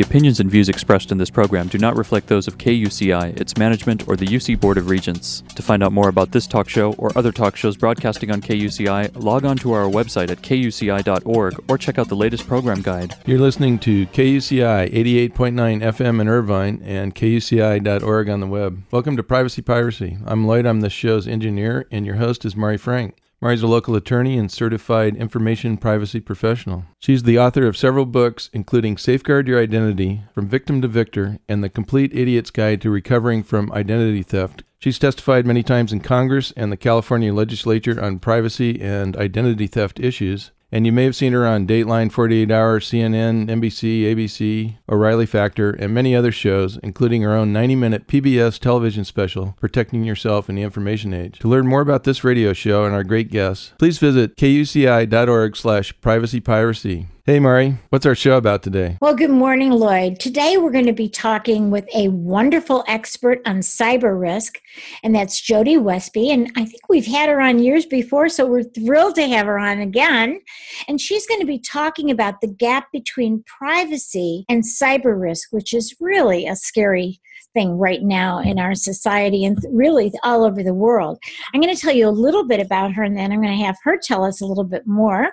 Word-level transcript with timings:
The 0.00 0.06
opinions 0.06 0.40
and 0.40 0.50
views 0.50 0.70
expressed 0.70 1.12
in 1.12 1.18
this 1.18 1.28
program 1.28 1.68
do 1.68 1.76
not 1.76 1.94
reflect 1.94 2.26
those 2.28 2.48
of 2.48 2.56
KUCI, 2.56 3.38
its 3.38 3.58
management, 3.58 4.08
or 4.08 4.16
the 4.16 4.24
UC 4.24 4.58
Board 4.58 4.78
of 4.78 4.88
Regents. 4.88 5.42
To 5.54 5.62
find 5.62 5.82
out 5.82 5.92
more 5.92 6.08
about 6.08 6.30
this 6.30 6.46
talk 6.46 6.70
show 6.70 6.94
or 6.94 7.12
other 7.18 7.30
talk 7.30 7.54
shows 7.54 7.76
broadcasting 7.76 8.30
on 8.30 8.40
KUCI, 8.40 9.22
log 9.22 9.44
on 9.44 9.58
to 9.58 9.72
our 9.72 9.84
website 9.84 10.30
at 10.30 10.40
kuci.org 10.40 11.64
or 11.68 11.76
check 11.76 11.98
out 11.98 12.08
the 12.08 12.16
latest 12.16 12.46
program 12.46 12.80
guide. 12.80 13.14
You're 13.26 13.40
listening 13.40 13.78
to 13.80 14.06
KUCI 14.06 14.90
88.9 14.90 15.82
FM 15.82 16.18
in 16.22 16.28
Irvine 16.28 16.80
and 16.82 17.14
kuci.org 17.14 18.30
on 18.30 18.40
the 18.40 18.46
web. 18.46 18.82
Welcome 18.90 19.18
to 19.18 19.22
Privacy 19.22 19.60
Piracy. 19.60 20.16
I'm 20.24 20.46
Lloyd, 20.46 20.64
I'm 20.64 20.80
the 20.80 20.88
show's 20.88 21.28
engineer, 21.28 21.86
and 21.90 22.06
your 22.06 22.16
host 22.16 22.46
is 22.46 22.56
Mari 22.56 22.78
Frank. 22.78 23.16
Mari's 23.42 23.62
a 23.62 23.66
local 23.66 23.96
attorney 23.96 24.36
and 24.36 24.52
certified 24.52 25.16
information 25.16 25.78
privacy 25.78 26.20
professional. 26.20 26.84
She's 26.98 27.22
the 27.22 27.38
author 27.38 27.66
of 27.66 27.74
several 27.74 28.04
books, 28.04 28.50
including 28.52 28.98
Safeguard 28.98 29.48
Your 29.48 29.58
Identity, 29.58 30.24
From 30.34 30.46
Victim 30.46 30.82
to 30.82 30.88
Victor, 30.88 31.38
and 31.48 31.64
The 31.64 31.70
Complete 31.70 32.14
Idiot's 32.14 32.50
Guide 32.50 32.82
to 32.82 32.90
Recovering 32.90 33.42
from 33.42 33.72
Identity 33.72 34.22
Theft. 34.22 34.62
She's 34.78 34.98
testified 34.98 35.46
many 35.46 35.62
times 35.62 35.90
in 35.90 36.00
Congress 36.00 36.52
and 36.54 36.70
the 36.70 36.76
California 36.76 37.32
legislature 37.32 38.02
on 38.02 38.18
privacy 38.18 38.78
and 38.78 39.16
identity 39.16 39.66
theft 39.66 39.98
issues. 39.98 40.50
And 40.72 40.86
you 40.86 40.92
may 40.92 41.04
have 41.04 41.16
seen 41.16 41.32
her 41.32 41.46
on 41.46 41.66
Dateline 41.66 42.12
48 42.12 42.50
Hour, 42.50 42.78
CNN, 42.78 43.48
NBC, 43.48 44.02
ABC, 44.02 44.76
O'Reilly 44.88 45.26
Factor, 45.26 45.70
and 45.70 45.92
many 45.92 46.14
other 46.14 46.30
shows, 46.30 46.78
including 46.82 47.22
her 47.22 47.34
own 47.34 47.52
90 47.52 47.74
minute 47.74 48.06
PBS 48.06 48.58
television 48.58 49.04
special, 49.04 49.56
Protecting 49.60 50.04
Yourself 50.04 50.48
in 50.48 50.54
the 50.54 50.62
Information 50.62 51.12
Age. 51.12 51.38
To 51.40 51.48
learn 51.48 51.66
more 51.66 51.80
about 51.80 52.04
this 52.04 52.22
radio 52.22 52.52
show 52.52 52.84
and 52.84 52.94
our 52.94 53.04
great 53.04 53.30
guests, 53.30 53.72
please 53.78 53.98
visit 53.98 54.36
kuci.org 54.36 55.56
slash 55.56 55.98
privacypiracy. 55.98 57.06
Hey, 57.26 57.38
Mari, 57.38 57.76
what's 57.90 58.06
our 58.06 58.14
show 58.14 58.38
about 58.38 58.62
today? 58.62 58.96
Well, 59.02 59.14
good 59.14 59.30
morning, 59.30 59.72
Lloyd. 59.72 60.18
Today 60.18 60.56
we're 60.56 60.70
going 60.70 60.86
to 60.86 60.94
be 60.94 61.10
talking 61.10 61.70
with 61.70 61.86
a 61.94 62.08
wonderful 62.08 62.82
expert 62.88 63.42
on 63.44 63.56
cyber 63.56 64.18
risk, 64.18 64.58
and 65.02 65.14
that's 65.14 65.38
Jody 65.38 65.76
Westby. 65.76 66.30
And 66.30 66.50
I 66.56 66.64
think 66.64 66.80
we've 66.88 67.06
had 67.06 67.28
her 67.28 67.38
on 67.38 67.58
years 67.58 67.84
before, 67.84 68.30
so 68.30 68.46
we're 68.46 68.62
thrilled 68.62 69.16
to 69.16 69.28
have 69.28 69.44
her 69.44 69.58
on 69.58 69.80
again. 69.80 70.40
And 70.88 70.98
she's 70.98 71.26
going 71.26 71.40
to 71.40 71.46
be 71.46 71.58
talking 71.58 72.10
about 72.10 72.40
the 72.40 72.48
gap 72.48 72.90
between 72.90 73.44
privacy 73.44 74.46
and 74.48 74.64
cyber 74.64 75.20
risk, 75.20 75.52
which 75.52 75.74
is 75.74 75.94
really 76.00 76.46
a 76.46 76.56
scary 76.56 77.20
thing 77.52 77.76
right 77.76 78.02
now 78.02 78.38
in 78.38 78.58
our 78.58 78.74
society 78.74 79.44
and 79.44 79.58
really 79.70 80.10
all 80.24 80.42
over 80.42 80.62
the 80.62 80.72
world. 80.72 81.18
I'm 81.52 81.60
going 81.60 81.74
to 81.74 81.80
tell 81.80 81.94
you 81.94 82.08
a 82.08 82.10
little 82.10 82.46
bit 82.46 82.60
about 82.60 82.94
her, 82.94 83.02
and 83.02 83.14
then 83.14 83.30
I'm 83.30 83.42
going 83.42 83.58
to 83.58 83.64
have 83.64 83.76
her 83.84 83.98
tell 84.02 84.24
us 84.24 84.40
a 84.40 84.46
little 84.46 84.64
bit 84.64 84.86
more. 84.86 85.32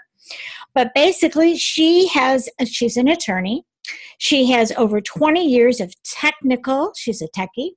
But 0.73 0.91
basically, 0.93 1.57
she 1.57 2.07
has, 2.09 2.49
she's 2.65 2.97
an 2.97 3.07
attorney. 3.07 3.63
She 4.17 4.49
has 4.51 4.71
over 4.73 5.01
20 5.01 5.45
years 5.45 5.79
of 5.79 5.93
technical, 6.03 6.91
she's 6.95 7.21
a 7.21 7.27
techie, 7.29 7.71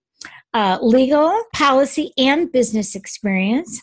uh, 0.55 0.78
legal, 0.83 1.42
policy, 1.55 2.12
and 2.18 2.50
business 2.50 2.94
experience. 2.94 3.80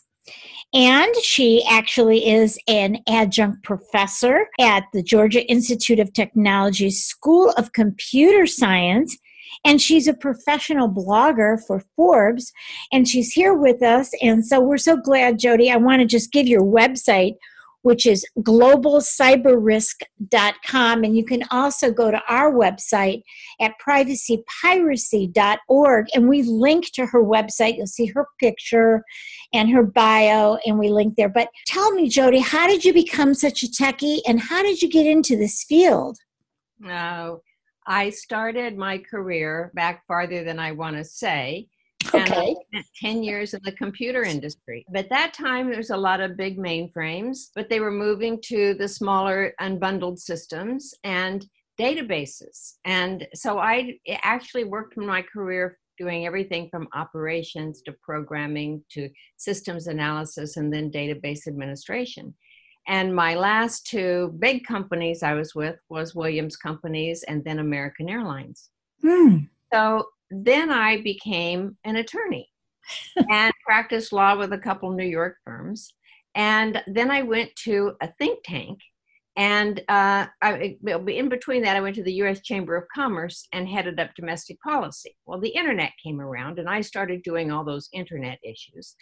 And 0.74 1.16
she 1.24 1.64
actually 1.70 2.28
is 2.28 2.60
an 2.68 2.98
adjunct 3.08 3.64
professor 3.64 4.48
at 4.60 4.84
the 4.92 5.02
Georgia 5.02 5.46
Institute 5.50 6.00
of 6.00 6.12
Technology 6.14 6.90
School 6.90 7.52
of 7.52 7.72
Computer 7.72 8.46
Science. 8.46 9.18
And 9.66 9.82
she's 9.82 10.08
a 10.08 10.14
professional 10.14 10.90
blogger 10.90 11.58
for 11.66 11.82
Forbes. 11.96 12.52
And 12.92 13.08
she's 13.08 13.32
here 13.32 13.54
with 13.54 13.82
us. 13.82 14.12
And 14.22 14.46
so 14.46 14.60
we're 14.60 14.78
so 14.78 14.98
glad, 14.98 15.40
Jody. 15.40 15.72
I 15.72 15.78
want 15.78 16.02
to 16.02 16.06
just 16.06 16.34
give 16.34 16.48
your 16.48 16.64
website 16.64 17.36
which 17.82 18.06
is 18.06 18.26
globalcyberrisk.com. 18.40 21.04
And 21.04 21.18
you 21.18 21.24
can 21.24 21.44
also 21.52 21.92
go 21.92 22.12
to 22.12 22.22
our 22.28 22.52
website 22.54 23.22
at 23.62 23.76
privacypiracy.org. 23.86 26.06
And 26.14 26.28
we 26.28 26.42
link 26.44 26.92
to 26.94 27.06
her 27.06 27.24
website. 27.24 27.78
You'll 27.78 27.88
see 27.88 28.08
her 28.08 28.28
picture 28.40 29.04
and 29.54 29.70
her 29.70 29.84
bio, 29.84 30.58
and 30.66 30.78
we 30.78 30.90
link 30.90 31.16
there. 31.16 31.30
But 31.30 31.48
tell 31.66 31.92
me, 31.92 32.10
Jody, 32.10 32.40
how 32.40 32.68
did 32.68 32.84
you 32.84 32.92
become 32.94 33.34
such 33.34 33.64
a 33.64 33.68
techie 33.68 34.20
and 34.28 34.38
how 34.40 34.62
did 34.62 34.82
you 34.82 34.90
get 34.90 35.06
into 35.06 35.38
this 35.38 35.64
field? 35.64 36.18
Oh, 36.86 37.42
I 37.86 38.10
started 38.10 38.78
my 38.78 38.98
career 38.98 39.72
back 39.74 40.06
farther 40.08 40.44
than 40.44 40.60
I 40.60 40.74
want 40.74 40.98
to 40.98 41.06
say 41.06 41.70
Okay. 42.14 42.56
And 42.74 42.84
10 43.02 43.24
years 43.24 43.54
in 43.54 43.62
the 43.64 43.72
computer 43.72 44.24
industry. 44.24 44.86
But 44.90 45.06
at 45.06 45.10
that 45.10 45.34
time, 45.34 45.68
there 45.70 45.78
was 45.78 45.90
a 45.90 45.98
lot 45.98 46.22
of 46.22 46.38
big 46.38 46.58
mainframes, 46.58 47.50
but 47.56 47.70
they 47.70 47.80
were 47.80 47.92
moving 47.92 48.40
to 48.46 48.74
the 48.74 48.88
smaller 48.88 49.54
unbundled 49.62 50.20
systems 50.20 50.94
and 51.04 51.46
databases. 51.80 52.76
And 52.86 53.28
so 53.34 53.60
I 53.60 53.98
actually 54.24 54.64
worked 54.64 54.98
my 54.98 55.22
career 55.22 55.78
doing 55.98 56.26
everything 56.26 56.70
from 56.70 56.88
operations 56.94 57.82
to 57.82 57.92
programming 58.04 58.84
to 58.92 59.10
systems 59.38 59.88
analysis 59.88 60.58
and 60.58 60.72
then 60.72 60.92
database 60.92 61.48
administration. 61.48 62.34
And 62.88 63.14
my 63.14 63.36
last 63.36 63.86
two 63.88 64.34
big 64.40 64.66
companies 64.66 65.22
I 65.22 65.34
was 65.34 65.54
with 65.54 65.76
was 65.90 66.16
Williams 66.16 66.56
Companies 66.56 67.24
and 67.24 67.44
then 67.44 67.60
American 67.60 68.08
Airlines. 68.10 68.70
Hmm. 69.02 69.40
So 69.74 70.06
then 70.30 70.70
I 70.72 71.02
became 71.02 71.78
an 71.84 71.98
attorney 71.98 72.50
and 73.30 73.54
practiced 73.66 74.14
law 74.14 74.38
with 74.38 74.54
a 74.54 74.58
couple 74.58 74.92
New 74.92 75.06
York 75.06 75.38
firms. 75.44 75.94
And 76.36 76.82
then 76.88 77.10
I 77.10 77.24
went 77.24 77.56
to 77.64 77.94
a 78.02 78.10
think 78.20 78.40
tank. 78.44 78.80
And 79.36 79.80
uh, 79.88 80.26
I, 80.42 80.78
in 80.84 81.30
between 81.30 81.62
that, 81.62 81.76
I 81.76 81.82
went 81.82 81.96
to 81.98 82.04
the 82.04 82.14
US 82.24 82.42
Chamber 82.42 82.76
of 82.76 82.86
Commerce 82.94 83.48
and 83.54 83.68
headed 83.68 84.00
up 84.00 84.10
domestic 84.16 84.60
policy. 84.62 85.16
Well, 85.28 85.40
the 85.40 85.50
internet 85.50 85.92
came 86.04 86.20
around, 86.20 86.58
and 86.58 86.68
I 86.68 86.82
started 86.82 87.22
doing 87.22 87.52
all 87.52 87.64
those 87.64 87.88
internet 87.94 88.40
issues 88.44 88.96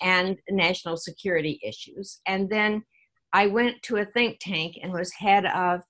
and 0.00 0.36
national 0.48 0.96
security 0.96 1.58
issues. 1.64 2.20
And 2.26 2.48
then 2.48 2.84
I 3.32 3.48
went 3.48 3.82
to 3.82 3.96
a 3.96 4.04
think 4.04 4.38
tank 4.40 4.78
and 4.80 4.92
was 4.92 5.12
head 5.12 5.46
of 5.46 5.82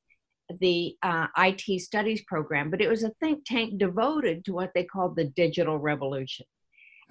the 0.60 0.96
uh, 1.02 1.26
IT 1.38 1.80
studies 1.80 2.22
program, 2.26 2.70
but 2.70 2.80
it 2.80 2.88
was 2.88 3.04
a 3.04 3.12
think 3.20 3.44
tank 3.44 3.78
devoted 3.78 4.44
to 4.44 4.52
what 4.52 4.70
they 4.74 4.84
called 4.84 5.16
the 5.16 5.26
digital 5.36 5.78
revolution. 5.78 6.46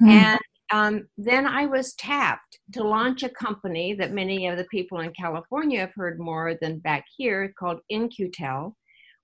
Mm. 0.01 0.09
And 0.09 0.39
um, 0.71 1.07
then 1.17 1.47
I 1.47 1.65
was 1.65 1.95
tapped 1.95 2.59
to 2.73 2.83
launch 2.83 3.23
a 3.23 3.29
company 3.29 3.93
that 3.95 4.13
many 4.13 4.47
of 4.47 4.57
the 4.57 4.65
people 4.65 4.99
in 4.99 5.11
California 5.13 5.79
have 5.79 5.93
heard 5.95 6.19
more 6.19 6.55
than 6.61 6.79
back 6.79 7.05
here 7.17 7.53
called 7.57 7.79
In-Q-Tel, 7.89 8.75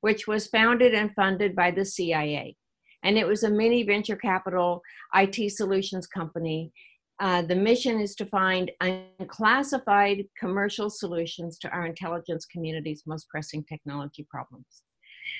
which 0.01 0.27
was 0.27 0.47
founded 0.47 0.93
and 0.93 1.13
funded 1.13 1.55
by 1.55 1.71
the 1.71 1.85
CIA. 1.85 2.55
And 3.03 3.17
it 3.17 3.27
was 3.27 3.43
a 3.43 3.49
mini 3.49 3.83
venture 3.83 4.15
capital 4.15 4.81
IT 5.13 5.51
solutions 5.51 6.07
company 6.07 6.71
uh, 7.19 7.41
the 7.41 7.55
mission 7.55 7.99
is 7.99 8.15
to 8.15 8.25
find 8.25 8.71
unclassified 8.81 10.25
commercial 10.37 10.89
solutions 10.89 11.57
to 11.59 11.69
our 11.69 11.85
intelligence 11.85 12.45
community's 12.45 13.03
most 13.05 13.29
pressing 13.29 13.63
technology 13.63 14.27
problems. 14.29 14.83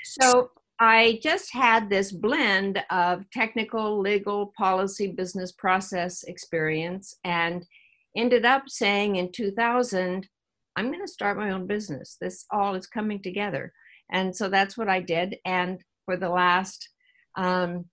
So 0.04 0.52
I 0.80 1.20
just 1.22 1.54
had 1.54 1.90
this 1.90 2.12
blend 2.12 2.84
of 2.90 3.30
technical, 3.32 4.00
legal, 4.00 4.54
policy, 4.58 5.08
business 5.08 5.52
process 5.52 6.24
experience 6.24 7.16
and 7.24 7.66
ended 8.16 8.46
up 8.46 8.64
saying 8.68 9.18
in 9.18 9.32
2000, 9.32 10.28
I'm 10.76 10.88
going 10.88 11.06
to 11.06 11.12
start 11.12 11.38
my 11.38 11.52
own 11.52 11.68
business. 11.68 12.18
This 12.20 12.46
all 12.52 12.76
is 12.76 12.88
coming 12.88 13.22
together. 13.22 13.74
And 14.12 14.36
so 14.36 14.50
that's 14.50 14.78
what 14.78 14.90
I 14.90 15.02
did. 15.02 15.38
And 15.46 15.82
for 16.06 16.18
the 16.18 16.30
last 16.30 16.90
um, 17.36 17.86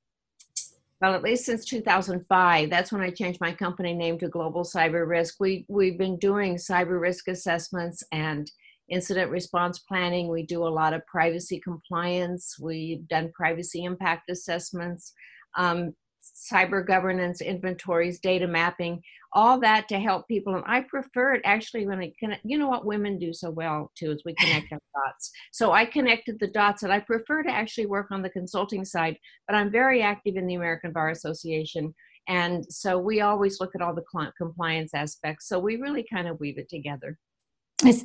well, 1.03 1.15
at 1.15 1.25
least 1.25 1.47
since 1.47 1.65
2005, 1.65 2.71
that's 2.71 2.93
when 2.93 3.01
I 3.03 3.11
changed 3.11 3.41
my 3.41 3.53
company 3.53 3.93
name 3.93 4.21
to 4.21 4.29
Global 4.29 4.63
Cyber 4.63 5.09
Risk. 5.09 5.35
We, 5.41 5.67
we've 5.67 5.99
been 5.99 6.17
doing 6.17 6.55
cyber 6.55 7.01
risk 7.01 7.27
assessments 7.27 8.05
and 8.13 8.49
incident 8.89 9.29
response 9.33 9.81
planning. 9.81 10.29
We 10.29 10.47
do 10.47 10.65
a 10.65 10.69
lot 10.69 10.95
of 10.95 11.05
privacy 11.07 11.59
compliance. 11.59 12.57
We've 12.61 13.07
done 13.09 13.33
privacy 13.35 13.83
impact 13.83 14.31
assessments. 14.31 15.13
Um, 15.59 15.93
cyber 16.23 16.87
governance, 16.87 17.41
inventories, 17.41 18.21
data 18.21 18.47
mapping, 18.47 19.03
all 19.33 19.59
that 19.61 19.89
to 19.89 19.99
help 19.99 20.29
people. 20.29 20.55
And 20.55 20.65
I 20.67 20.83
prefer 20.83 21.35
it 21.35 21.43
actually 21.45 21.87
when 21.87 22.01
I 22.01 22.13
connect, 22.19 22.45
you 22.45 22.59
know 22.59 22.69
what 22.69 22.85
women 22.85 23.19
do 23.19 23.33
so 23.33 23.51
well 23.51 23.91
too, 23.97 24.11
is 24.11 24.23
we 24.25 24.35
connect 24.35 24.73
our 24.73 24.79
dots. 25.07 25.31
So 25.53 25.73
I 25.73 25.85
connected 25.85 26.39
the 26.39 26.49
dots 26.49 26.83
and 26.83 26.93
I 26.93 27.01
prefer 27.01 27.43
to 27.43 27.51
actually 27.51 27.87
work 27.87 28.11
on 28.11 28.23
the 28.23 28.31
consulting 28.31 28.85
side, 28.85 29.17
but 29.47 29.57
I'm 29.57 29.71
very 29.71 30.03
active 30.03 30.37
in 30.37 30.47
the 30.47 30.55
American 30.55 30.93
Bar 30.93 31.11
Association. 31.11 31.95
And 32.29 32.65
so 32.71 32.99
we 32.99 33.21
always 33.21 33.61
look 33.61 33.75
at 33.75 33.83
all 33.83 33.95
the 33.95 34.31
compliance 34.39 34.95
aspects. 34.95 35.49
So 35.49 35.59
we 35.59 35.77
really 35.77 36.07
kind 36.13 36.29
of 36.29 36.39
weave 36.39 36.59
it 36.59 36.69
together. 36.69 37.19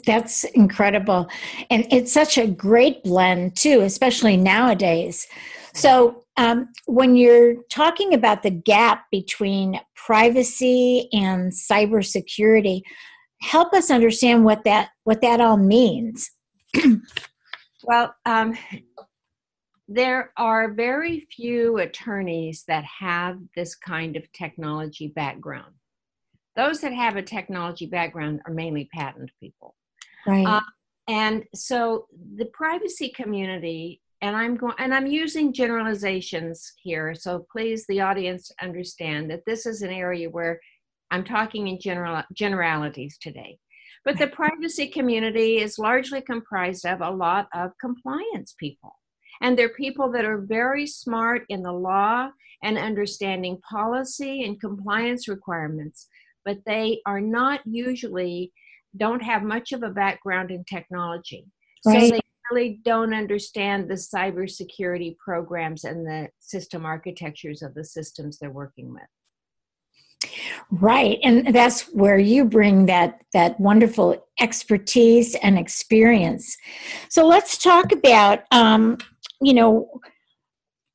That's 0.06 0.44
incredible. 0.44 1.30
And 1.70 1.86
it's 1.92 2.12
such 2.12 2.38
a 2.38 2.48
great 2.48 3.04
blend, 3.04 3.56
too, 3.56 3.81
especially 3.81 4.36
nowadays. 4.36 5.28
So, 5.74 6.24
um, 6.38 6.69
when 6.86 7.16
you're 7.16 7.56
talking 7.72 8.13
about 8.13 8.44
the 8.44 8.51
gap 8.51 9.06
between 9.12 9.80
privacy 9.95 11.10
and 11.12 11.51
cybersecurity, 11.51 12.81
help 13.42 13.74
us 13.74 13.92
understand 13.92 14.45
what 14.45 14.63
that 14.63 14.89
what 15.04 15.22
that 15.22 15.42
all 15.42 15.57
means. 15.57 16.30
well, 17.84 18.16
um, 18.25 18.56
there 19.88 20.31
are 20.38 20.74
very 20.74 21.28
few 21.36 21.78
attorneys 21.78 22.63
that 22.68 22.84
have 22.84 23.39
this 23.56 23.75
kind 23.75 24.16
of 24.16 24.31
technology 24.34 25.07
background. 25.07 25.74
Those 26.56 26.81
that 26.81 26.94
have 26.94 27.16
a 27.16 27.22
technology 27.22 27.86
background 27.86 28.42
are 28.45 28.54
mainly 28.54 28.89
patent 28.94 29.31
people. 29.39 29.75
Right. 30.25 30.45
Uh, 30.45 30.62
and 31.07 31.45
so 31.56 32.07
the 32.36 32.45
privacy 32.45 33.10
community 33.10 34.01
and 34.22 34.36
i'm 34.36 34.56
going 34.56 34.74
and 34.80 34.94
i'm 34.94 35.08
using 35.08 35.54
generalizations 35.54 36.74
here 36.81 37.14
so 37.14 37.46
please 37.52 37.86
the 37.88 38.02
audience 38.02 38.52
understand 38.62 39.30
that 39.30 39.42
this 39.46 39.66
is 39.66 39.81
an 39.81 39.92
area 39.92 40.30
where 40.30 40.60
i'm 41.12 41.24
talking 41.24 41.68
in 41.68 41.80
general 41.80 42.22
generalities 42.34 43.18
today. 43.22 43.58
But 44.06 44.18
the 44.18 44.28
privacy 44.28 44.88
community 44.88 45.60
is 45.60 45.78
largely 45.78 46.22
comprised 46.22 46.86
of 46.86 47.02
a 47.02 47.10
lot 47.10 47.50
of 47.54 47.72
compliance 47.81 48.56
people. 48.58 48.94
And 49.42 49.58
they're 49.58 49.74
people 49.74 50.10
that 50.14 50.24
are 50.24 50.38
very 50.38 50.88
smart 50.88 51.44
in 51.50 51.62
the 51.62 51.74
law 51.74 52.30
and 52.63 52.78
understanding 52.78 53.60
policy 53.70 54.46
and 54.46 54.62
compliance 54.62 55.28
requirements 55.28 56.08
but 56.48 56.63
they 56.66 57.02
are 57.06 57.20
not 57.20 57.60
usually 57.66 58.54
don't 58.96 59.22
have 59.22 59.44
much 59.44 59.74
of 59.74 59.84
a 59.84 59.90
background 59.90 60.50
in 60.50 60.63
technology. 60.63 61.46
Right. 61.86 62.02
so 62.02 62.10
they 62.12 62.22
really 62.52 62.80
don't 62.84 63.14
understand 63.14 63.90
the 63.90 63.96
cybersecurity 63.96 65.18
programs 65.18 65.84
and 65.84 66.06
the 66.06 66.30
system 66.40 66.86
architectures 66.86 67.62
of 67.62 67.74
the 67.74 67.84
systems 67.84 68.38
they're 68.38 68.52
working 68.52 68.94
with. 68.94 69.04
Right, 70.72 71.20
and 71.24 71.54
that's 71.56 71.84
where 71.94 72.18
you 72.18 72.44
bring 72.44 72.88
that 72.88 73.22
that 73.34 73.60
wonderful 73.60 74.28
expertise 74.40 75.36
and 75.36 75.58
experience. 75.58 76.58
So 77.10 77.26
let's 77.26 77.58
talk 77.58 77.92
about, 77.92 78.40
um, 78.52 78.98
you 79.42 79.54
know, 79.54 80.02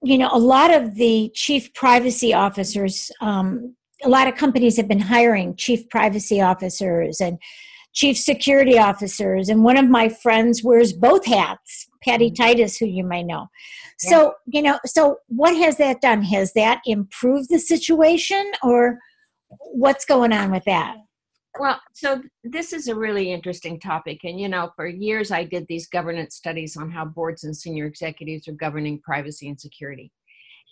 you 0.03 0.19
know, 0.19 0.29
a 0.33 0.39
lot 0.39 0.75
of 0.75 0.97
the 0.97 1.31
chief 1.35 1.73
privacy 1.73 2.35
officers. 2.35 3.11
Um, 3.21 3.77
a 4.05 4.09
lot 4.09 4.27
of 4.27 4.35
companies 4.35 4.77
have 4.77 4.89
been 4.89 4.99
hiring 4.99 5.55
chief 5.55 5.89
privacy 5.89 6.41
officers 6.41 7.21
and 7.21 7.39
chief 7.93 8.17
security 8.17 8.79
officers, 8.79 9.49
and 9.49 9.63
one 9.65 9.77
of 9.77 9.89
my 9.89 10.09
friends 10.09 10.63
wears 10.63 10.93
both 10.93 11.25
hats. 11.27 11.89
Patty 12.03 12.31
mm-hmm. 12.31 12.43
Titus, 12.43 12.77
who 12.77 12.87
you 12.87 13.05
may 13.05 13.23
know. 13.23 13.49
Yeah. 14.03 14.11
So, 14.11 14.35
you 14.47 14.63
know, 14.63 14.79
so 14.85 15.19
what 15.29 15.57
has 15.57 15.77
that 15.77 16.01
done? 16.01 16.23
Has 16.23 16.53
that 16.55 16.81
improved 16.85 17.49
the 17.51 17.59
situation 17.59 18.51
or 18.63 18.99
what's 19.73 20.05
going 20.05 20.33
on 20.33 20.51
with 20.51 20.65
that? 20.65 20.97
Well, 21.59 21.79
so 21.93 22.23
this 22.43 22.73
is 22.73 22.89
a 22.89 22.95
really 22.95 23.31
interesting 23.31 23.79
topic. 23.79 24.21
And, 24.25 24.41
you 24.41 24.49
know, 24.49 24.73
for 24.75 24.87
years 24.87 25.31
I 25.31 25.45
did 25.45 25.67
these 25.69 25.87
governance 25.87 26.35
studies 26.35 26.77
on 26.77 26.91
how 26.91 27.05
boards 27.05 27.45
and 27.45 27.55
senior 27.57 27.87
executives 27.87 28.49
are 28.49 28.53
governing 28.53 29.01
privacy 29.01 29.49
and 29.49 29.61
security. 29.61 30.11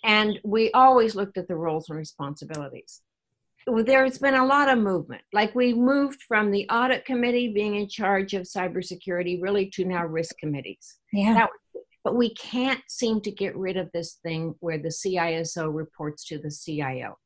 And 0.03 0.39
we 0.43 0.71
always 0.71 1.13
looked 1.13 1.37
at 1.37 1.47
the 1.47 1.55
roles 1.55 1.89
and 1.89 1.97
responsibilities 1.97 3.01
there's 3.67 4.17
been 4.17 4.35
a 4.35 4.45
lot 4.45 4.69
of 4.69 4.79
movement. 4.79 5.21
Like 5.33 5.53
we 5.55 5.73
moved 5.73 6.21
from 6.27 6.51
the 6.51 6.67
audit 6.69 7.05
committee 7.05 7.53
being 7.53 7.75
in 7.75 7.87
charge 7.87 8.33
of 8.33 8.43
cybersecurity 8.43 9.41
really 9.41 9.69
to 9.71 9.85
now 9.85 10.05
risk 10.05 10.37
committees. 10.39 10.97
Yeah. 11.13 11.47
But 12.03 12.15
we 12.15 12.33
can't 12.33 12.81
seem 12.87 13.21
to 13.21 13.31
get 13.31 13.55
rid 13.55 13.77
of 13.77 13.89
this 13.93 14.15
thing 14.23 14.55
where 14.59 14.79
the 14.79 14.89
CISO 14.89 15.73
reports 15.73 16.25
to 16.25 16.39
the 16.39 16.49
CIO. 16.49 17.17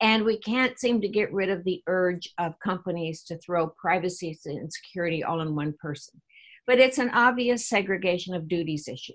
And 0.00 0.24
we 0.24 0.38
can't 0.38 0.78
seem 0.78 1.00
to 1.02 1.08
get 1.08 1.32
rid 1.32 1.50
of 1.50 1.62
the 1.64 1.82
urge 1.86 2.28
of 2.38 2.58
companies 2.60 3.22
to 3.24 3.38
throw 3.38 3.68
privacy 3.68 4.38
and 4.46 4.72
security 4.72 5.22
all 5.22 5.40
in 5.40 5.54
one 5.54 5.74
person. 5.78 6.20
But 6.66 6.78
it's 6.78 6.98
an 6.98 7.10
obvious 7.10 7.68
segregation 7.68 8.34
of 8.34 8.48
duties 8.48 8.88
issue. 8.88 9.12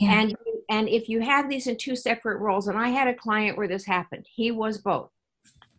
Yeah. 0.00 0.20
And 0.20 0.36
and 0.70 0.88
if 0.88 1.08
you 1.08 1.20
have 1.20 1.48
these 1.48 1.66
in 1.66 1.76
two 1.76 1.96
separate 1.96 2.38
roles, 2.38 2.68
and 2.68 2.78
I 2.78 2.88
had 2.88 3.08
a 3.08 3.14
client 3.14 3.56
where 3.56 3.68
this 3.68 3.86
happened, 3.86 4.26
he 4.30 4.50
was 4.50 4.78
both 4.78 5.10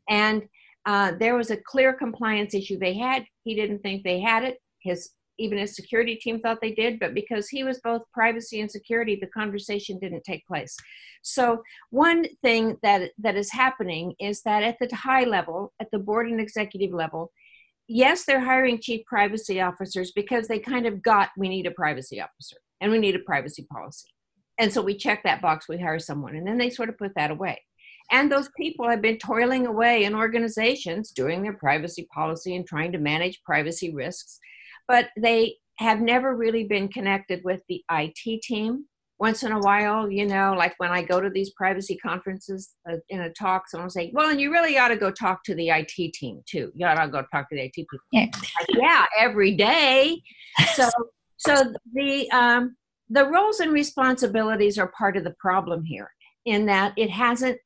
and 0.09 0.43
uh, 0.85 1.13
there 1.19 1.35
was 1.35 1.51
a 1.51 1.57
clear 1.57 1.93
compliance 1.93 2.53
issue 2.53 2.77
they 2.77 2.97
had. 2.97 3.23
He 3.43 3.55
didn't 3.55 3.79
think 3.79 4.03
they 4.03 4.19
had 4.19 4.43
it. 4.43 4.57
His 4.79 5.11
even 5.39 5.57
his 5.57 5.75
security 5.75 6.15
team 6.15 6.41
thought 6.41 6.59
they 6.61 6.73
did, 6.73 6.99
but 6.99 7.13
because 7.13 7.47
he 7.47 7.63
was 7.63 7.79
both 7.81 8.01
privacy 8.13 8.59
and 8.59 8.69
security, 8.69 9.17
the 9.19 9.27
conversation 9.27 9.97
didn't 9.97 10.23
take 10.25 10.45
place. 10.45 10.75
So 11.21 11.63
one 11.91 12.25
thing 12.43 12.77
that 12.83 13.11
that 13.19 13.35
is 13.35 13.51
happening 13.51 14.13
is 14.19 14.41
that 14.43 14.63
at 14.63 14.77
the 14.79 14.93
high 14.95 15.23
level, 15.23 15.73
at 15.79 15.89
the 15.91 15.99
board 15.99 16.29
and 16.29 16.41
executive 16.41 16.91
level, 16.91 17.31
yes, 17.87 18.25
they're 18.25 18.43
hiring 18.43 18.81
chief 18.81 19.05
privacy 19.05 19.61
officers 19.61 20.11
because 20.13 20.47
they 20.47 20.59
kind 20.59 20.85
of 20.85 21.01
got 21.01 21.29
we 21.37 21.49
need 21.49 21.65
a 21.65 21.71
privacy 21.71 22.21
officer 22.21 22.57
and 22.81 22.91
we 22.91 22.99
need 22.99 23.15
a 23.15 23.19
privacy 23.19 23.65
policy. 23.71 24.09
And 24.59 24.71
so 24.71 24.81
we 24.81 24.97
check 24.97 25.23
that 25.23 25.41
box, 25.41 25.69
we 25.69 25.79
hire 25.79 25.99
someone, 25.99 26.35
and 26.35 26.45
then 26.45 26.57
they 26.57 26.69
sort 26.69 26.89
of 26.89 26.97
put 26.97 27.13
that 27.15 27.31
away. 27.31 27.61
And 28.11 28.31
those 28.31 28.49
people 28.57 28.89
have 28.89 29.01
been 29.01 29.17
toiling 29.17 29.67
away 29.67 30.03
in 30.03 30.15
organizations 30.15 31.11
doing 31.11 31.43
their 31.43 31.53
privacy 31.53 32.07
policy 32.13 32.55
and 32.55 32.65
trying 32.65 32.91
to 32.91 32.97
manage 32.97 33.41
privacy 33.43 33.93
risks, 33.93 34.39
but 34.87 35.09
they 35.17 35.55
have 35.77 36.01
never 36.01 36.35
really 36.35 36.65
been 36.65 36.87
connected 36.87 37.41
with 37.43 37.61
the 37.69 37.83
IT 37.91 38.41
team. 38.41 38.85
Once 39.19 39.43
in 39.43 39.51
a 39.51 39.59
while, 39.59 40.09
you 40.09 40.25
know, 40.25 40.53
like 40.57 40.73
when 40.77 40.91
I 40.91 41.01
go 41.03 41.19
to 41.19 41.29
these 41.29 41.51
privacy 41.51 41.97
conferences 41.97 42.75
uh, 42.89 42.95
in 43.09 43.21
a 43.21 43.29
talk, 43.31 43.67
someone 43.67 43.85
will 43.85 43.91
say, 43.91 44.11
"Well, 44.13 44.29
and 44.29 44.39
you 44.39 44.49
really 44.49 44.77
ought 44.77 44.87
to 44.89 44.95
go 44.95 45.11
talk 45.11 45.43
to 45.43 45.55
the 45.55 45.69
IT 45.69 46.13
team 46.13 46.41
too. 46.49 46.71
You 46.73 46.85
ought 46.85 47.03
to 47.03 47.09
go 47.09 47.23
talk 47.31 47.49
to 47.49 47.55
the 47.55 47.63
IT 47.63 47.73
people." 47.73 47.99
Yeah, 48.13 48.27
yeah 48.75 49.05
every 49.17 49.55
day. 49.55 50.21
So, 50.73 50.89
so 51.37 51.73
the 51.93 52.29
um, 52.31 52.75
the 53.09 53.25
roles 53.25 53.59
and 53.59 53.71
responsibilities 53.71 54.77
are 54.77 54.91
part 54.97 55.17
of 55.17 55.23
the 55.23 55.35
problem 55.39 55.83
here 55.83 56.09
in 56.45 56.65
that 56.67 56.93
it 56.97 57.09
hasn't 57.09 57.57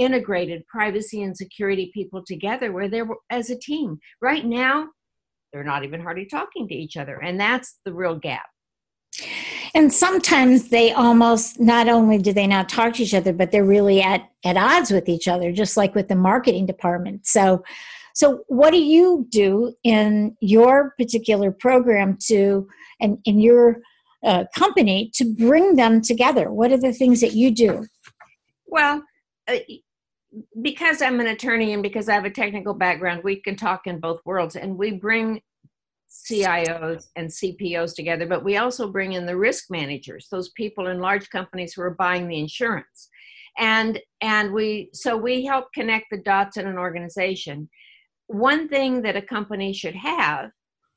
integrated 0.00 0.66
privacy 0.66 1.22
and 1.22 1.36
security 1.36 1.90
people 1.92 2.22
together 2.26 2.72
where 2.72 2.88
they're 2.88 3.08
as 3.30 3.50
a 3.50 3.58
team. 3.58 3.98
Right 4.20 4.44
now, 4.44 4.88
they're 5.52 5.64
not 5.64 5.84
even 5.84 6.00
hardly 6.00 6.26
talking 6.26 6.66
to 6.68 6.74
each 6.74 6.96
other, 6.96 7.22
and 7.22 7.38
that's 7.38 7.78
the 7.84 7.92
real 7.92 8.16
gap. 8.16 8.46
And 9.74 9.92
sometimes 9.92 10.68
they 10.68 10.92
almost 10.92 11.60
not 11.60 11.88
only 11.88 12.18
do 12.18 12.32
they 12.32 12.46
not 12.46 12.68
talk 12.68 12.94
to 12.94 13.02
each 13.02 13.14
other, 13.14 13.32
but 13.32 13.52
they're 13.52 13.64
really 13.64 14.02
at, 14.02 14.28
at 14.44 14.56
odds 14.56 14.90
with 14.90 15.08
each 15.08 15.28
other, 15.28 15.52
just 15.52 15.76
like 15.76 15.94
with 15.94 16.08
the 16.08 16.16
marketing 16.16 16.66
department. 16.66 17.26
So 17.26 17.62
so 18.14 18.44
what 18.48 18.72
do 18.72 18.82
you 18.82 19.26
do 19.30 19.74
in 19.84 20.36
your 20.40 20.94
particular 20.98 21.50
program 21.50 22.18
to 22.26 22.68
and 23.00 23.18
in 23.24 23.40
your 23.40 23.80
uh, 24.24 24.44
company 24.54 25.10
to 25.14 25.24
bring 25.24 25.76
them 25.76 26.02
together? 26.02 26.50
What 26.50 26.72
are 26.72 26.76
the 26.76 26.92
things 26.92 27.20
that 27.20 27.32
you 27.32 27.50
do? 27.50 27.86
Well, 28.66 29.02
uh, 29.48 29.56
because 30.62 31.02
I'm 31.02 31.20
an 31.20 31.28
attorney 31.28 31.72
and 31.72 31.82
because 31.82 32.08
I 32.08 32.14
have 32.14 32.24
a 32.24 32.30
technical 32.30 32.74
background, 32.74 33.22
we 33.24 33.36
can 33.36 33.56
talk 33.56 33.86
in 33.86 34.00
both 34.00 34.20
worlds 34.24 34.56
and 34.56 34.76
we 34.76 34.92
bring 34.92 35.40
CIOs 36.10 37.08
and 37.16 37.28
CPOs 37.28 37.94
together, 37.94 38.26
but 38.26 38.44
we 38.44 38.56
also 38.56 38.90
bring 38.90 39.12
in 39.12 39.26
the 39.26 39.36
risk 39.36 39.70
managers, 39.70 40.28
those 40.30 40.50
people 40.50 40.88
in 40.88 41.00
large 41.00 41.30
companies 41.30 41.72
who 41.72 41.82
are 41.82 41.94
buying 41.94 42.28
the 42.28 42.38
insurance. 42.38 43.08
And 43.58 44.00
and 44.20 44.52
we 44.52 44.90
so 44.92 45.16
we 45.16 45.44
help 45.44 45.72
connect 45.74 46.06
the 46.10 46.18
dots 46.18 46.56
in 46.56 46.66
an 46.66 46.78
organization. 46.78 47.68
One 48.26 48.68
thing 48.68 49.02
that 49.02 49.16
a 49.16 49.22
company 49.22 49.72
should 49.72 49.96
have 49.96 50.50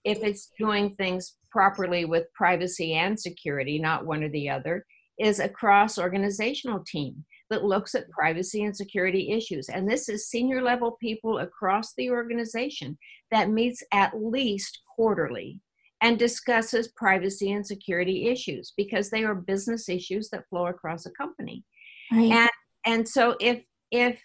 if 0.03 0.23
it's 0.23 0.51
doing 0.59 0.95
things 0.95 1.35
properly 1.51 2.05
with 2.05 2.31
privacy 2.33 2.93
and 2.93 3.19
security, 3.19 3.79
not 3.79 4.05
one 4.05 4.23
or 4.23 4.29
the 4.29 4.49
other, 4.49 4.85
is 5.17 5.39
a 5.39 5.49
cross 5.49 5.97
organizational 5.97 6.83
team 6.85 7.23
that 7.53 7.63
looks 7.63 7.93
at 7.93 8.09
privacy 8.09 8.63
and 8.63 8.75
security 8.75 9.31
issues. 9.31 9.69
And 9.69 9.87
this 9.87 10.09
is 10.09 10.27
senior 10.27 10.63
level 10.63 10.97
people 10.99 11.37
across 11.37 11.93
the 11.93 12.09
organization 12.09 12.97
that 13.29 13.51
meets 13.51 13.83
at 13.93 14.11
least 14.19 14.81
quarterly 14.95 15.59
and 16.01 16.17
discusses 16.17 16.87
privacy 16.95 17.51
and 17.51 17.65
security 17.65 18.27
issues 18.27 18.73
because 18.75 19.11
they 19.11 19.23
are 19.23 19.35
business 19.35 19.87
issues 19.87 20.29
that 20.29 20.49
flow 20.49 20.65
across 20.65 21.05
a 21.05 21.11
company. 21.11 21.63
Right. 22.11 22.31
And 22.31 22.49
and 22.87 23.07
so 23.07 23.35
if 23.39 23.63
if 23.91 24.19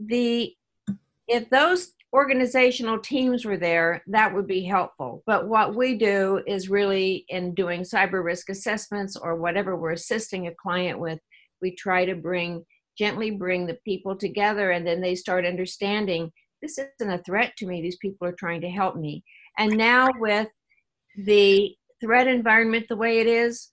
the 0.00 0.52
if 1.28 1.48
those 1.50 1.92
organizational 2.12 2.98
teams 2.98 3.44
were 3.44 3.56
there, 3.56 4.02
that 4.08 4.34
would 4.34 4.48
be 4.48 4.64
helpful. 4.64 5.22
But 5.26 5.46
what 5.48 5.76
we 5.76 5.96
do 5.96 6.42
is 6.48 6.68
really 6.68 7.24
in 7.28 7.54
doing 7.54 7.82
cyber 7.82 8.24
risk 8.24 8.50
assessments 8.50 9.16
or 9.16 9.36
whatever 9.36 9.76
we're 9.76 9.92
assisting 9.92 10.48
a 10.48 10.54
client 10.54 10.98
with, 10.98 11.20
we 11.64 11.74
try 11.74 12.04
to 12.04 12.14
bring 12.14 12.62
gently 12.96 13.30
bring 13.30 13.66
the 13.66 13.78
people 13.86 14.14
together 14.14 14.72
and 14.72 14.86
then 14.86 15.00
they 15.00 15.14
start 15.14 15.46
understanding 15.46 16.30
this 16.60 16.78
isn't 16.78 17.12
a 17.12 17.22
threat 17.24 17.52
to 17.56 17.66
me 17.66 17.80
these 17.80 17.96
people 17.96 18.28
are 18.28 18.36
trying 18.38 18.60
to 18.60 18.68
help 18.68 18.96
me. 18.96 19.24
And 19.58 19.76
now 19.76 20.08
with 20.18 20.48
the 21.24 21.74
threat 22.02 22.26
environment 22.28 22.84
the 22.88 22.96
way 22.96 23.18
it 23.18 23.26
is 23.26 23.70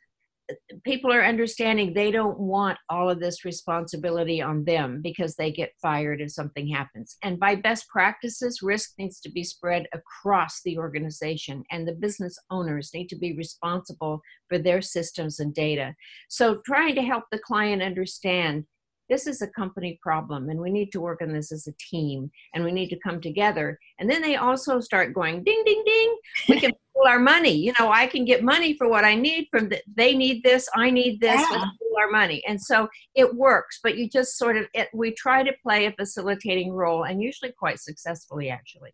people 0.84 1.12
are 1.12 1.24
understanding 1.24 1.94
they 1.94 2.12
don't 2.12 2.40
want 2.40 2.78
all 2.90 3.10
of 3.10 3.20
this 3.20 3.46
responsibility 3.46 4.42
on 4.42 4.64
them 4.64 5.02
because 5.02 5.36
they 5.36 5.52
get 5.52 5.74
fired 5.82 6.22
if 6.22 6.32
something 6.32 6.68
happens. 6.68 7.18
And 7.24 7.40
by 7.40 7.56
best 7.56 7.88
practices, 7.90 8.62
risk 8.62 8.92
needs 8.98 9.20
to 9.22 9.32
be 9.32 9.44
spread 9.44 9.88
across 9.94 10.62
the 10.64 10.78
organization, 10.78 11.64
and 11.72 11.88
the 11.88 11.94
business 11.94 12.38
owners 12.50 12.92
need 12.94 13.08
to 13.08 13.18
be 13.18 13.36
responsible 13.36 14.22
for 14.50 14.58
their 14.58 14.82
systems 14.82 15.40
and 15.40 15.54
data. 15.54 15.96
So, 16.30 16.62
trying 16.66 16.96
to 16.96 17.04
help 17.04 17.26
the 17.32 17.40
client 17.40 17.82
understand 17.82 18.66
this 19.12 19.28
is 19.28 19.42
a 19.42 19.48
company 19.48 20.00
problem 20.02 20.50
and 20.50 20.60
we 20.60 20.72
need 20.72 20.90
to 20.94 21.02
work 21.02 21.22
on 21.22 21.34
this 21.34 21.52
as 21.52 21.68
a 21.68 21.74
team 21.74 22.32
and 22.56 22.64
we 22.64 22.72
need 22.72 22.88
to 22.88 23.00
come 23.00 23.20
together. 23.20 23.78
And 24.00 24.10
then 24.10 24.22
they 24.22 24.38
also 24.38 24.80
start 24.80 25.14
going 25.14 25.44
ding 25.44 25.62
ding 25.66 25.84
ding 25.86 26.18
we 26.48 26.60
can 26.62 26.72
pool 26.96 27.06
our 27.06 27.20
money. 27.20 27.52
You 27.52 27.74
know 27.78 27.92
i 27.92 28.08
can 28.08 28.24
get 28.24 28.42
money 28.44 28.76
for 28.78 28.88
what 28.88 29.04
i 29.04 29.14
need 29.14 29.48
from 29.52 29.68
the, 29.70 29.82
they 29.96 30.16
need 30.16 30.42
this 30.44 30.68
i 30.76 30.90
need 30.90 31.20
this 31.20 31.42
yeah. 31.52 31.66
pool 31.80 31.98
our 32.00 32.10
money. 32.10 32.42
And 32.48 32.60
so 32.60 32.88
it 33.16 33.36
works 33.36 33.80
but 33.84 33.98
you 33.98 34.10
just 34.10 34.38
sort 34.38 34.56
of 34.56 34.66
it, 34.74 34.88
we 34.94 35.12
try 35.12 35.44
to 35.44 35.52
play 35.62 35.86
a 35.86 35.92
facilitating 35.92 36.72
role 36.72 37.04
and 37.04 37.22
usually 37.22 37.52
quite 37.52 37.80
successfully 37.80 38.50
actually 38.50 38.94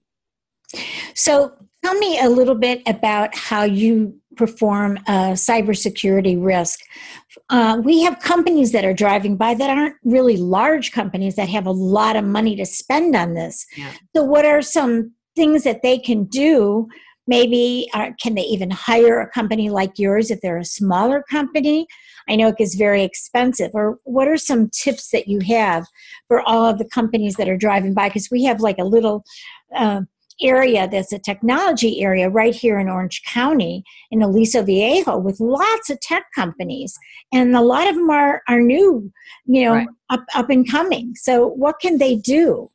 so, 1.14 1.54
tell 1.84 1.96
me 1.96 2.20
a 2.20 2.30
little 2.30 2.56
bit 2.56 2.82
about 2.86 3.36
how 3.36 3.64
you 3.64 4.20
perform 4.36 4.98
a 5.08 5.34
cybersecurity 5.34 6.42
risk. 6.42 6.80
Uh, 7.50 7.82
we 7.84 8.04
have 8.04 8.20
companies 8.20 8.72
that 8.72 8.86
are 8.86 8.94
driving 8.94 9.36
by 9.36 9.54
that 9.54 9.70
aren't 9.70 9.96
really 10.04 10.38
large 10.38 10.92
companies 10.92 11.36
that 11.36 11.50
have 11.50 11.66
a 11.66 11.72
lot 11.72 12.16
of 12.16 12.24
money 12.24 12.56
to 12.56 12.66
spend 12.66 13.16
on 13.16 13.34
this. 13.34 13.66
Yeah. 13.76 13.92
So, 14.16 14.24
what 14.24 14.46
are 14.46 14.62
some 14.62 15.14
things 15.36 15.64
that 15.64 15.82
they 15.82 15.98
can 15.98 16.26
do? 16.26 16.88
Maybe 17.30 17.90
uh, 17.94 18.12
can 18.22 18.36
they 18.36 18.44
even 18.44 18.72
hire 18.72 19.20
a 19.20 19.30
company 19.30 19.70
like 19.70 20.00
yours 20.00 20.32
if 20.32 20.40
they're 20.42 20.58
a 20.58 20.66
smaller 20.66 21.24
company? 21.30 21.88
I 22.30 22.36
know 22.36 22.48
it 22.50 22.58
gets 22.58 22.76
very 22.76 23.04
expensive. 23.04 23.72
Or 23.74 24.00
what 24.04 24.28
are 24.28 24.38
some 24.38 24.70
tips 24.70 25.10
that 25.12 25.28
you 25.28 25.40
have 25.48 25.86
for 26.28 26.42
all 26.42 26.66
of 26.66 26.78
the 26.78 26.86
companies 26.86 27.36
that 27.36 27.50
are 27.50 27.58
driving 27.58 27.94
by? 27.94 28.10
Because 28.10 28.30
we 28.32 28.44
have 28.46 28.62
like 28.62 28.78
a 28.78 28.84
little 28.84 29.24
uh, 29.76 30.02
area 30.42 30.88
that's 30.88 31.14
a 31.14 31.20
technology 31.20 32.02
area 32.02 32.30
right 32.30 32.56
here 32.56 32.80
in 32.80 32.90
Orange 32.90 33.22
County 33.24 33.84
in 34.12 34.22
Aliso 34.22 34.64
Viejo 34.64 35.18
with 35.18 35.40
lots 35.40 35.90
of 35.90 36.00
tech 36.02 36.26
companies. 36.36 36.98
And 37.34 37.56
a 37.56 37.62
lot 37.62 37.88
of 37.88 37.96
them 37.96 38.10
are, 38.10 38.42
are 38.48 38.60
new, 38.60 39.12
you 39.46 39.66
know, 39.66 39.74
right. 39.74 39.88
up, 40.10 40.24
up 40.36 40.50
and 40.50 40.70
coming. 40.70 41.14
So 41.16 41.48
what 41.48 41.80
can 41.80 41.98
they 41.98 42.16
do? 42.16 42.70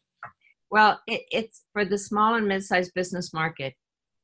Well, 0.70 1.00
it, 1.06 1.22
it's 1.30 1.64
for 1.72 1.84
the 1.84 1.98
small 1.98 2.34
and 2.34 2.48
mid-sized 2.48 2.92
business 2.94 3.32
market. 3.32 3.74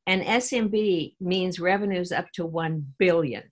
And 0.07 0.23
SMB 0.23 1.17
means 1.21 1.61
revenues 1.61 2.13
up 2.13 2.27
to 2.33 2.47
1 2.47 2.95
billion. 2.99 3.43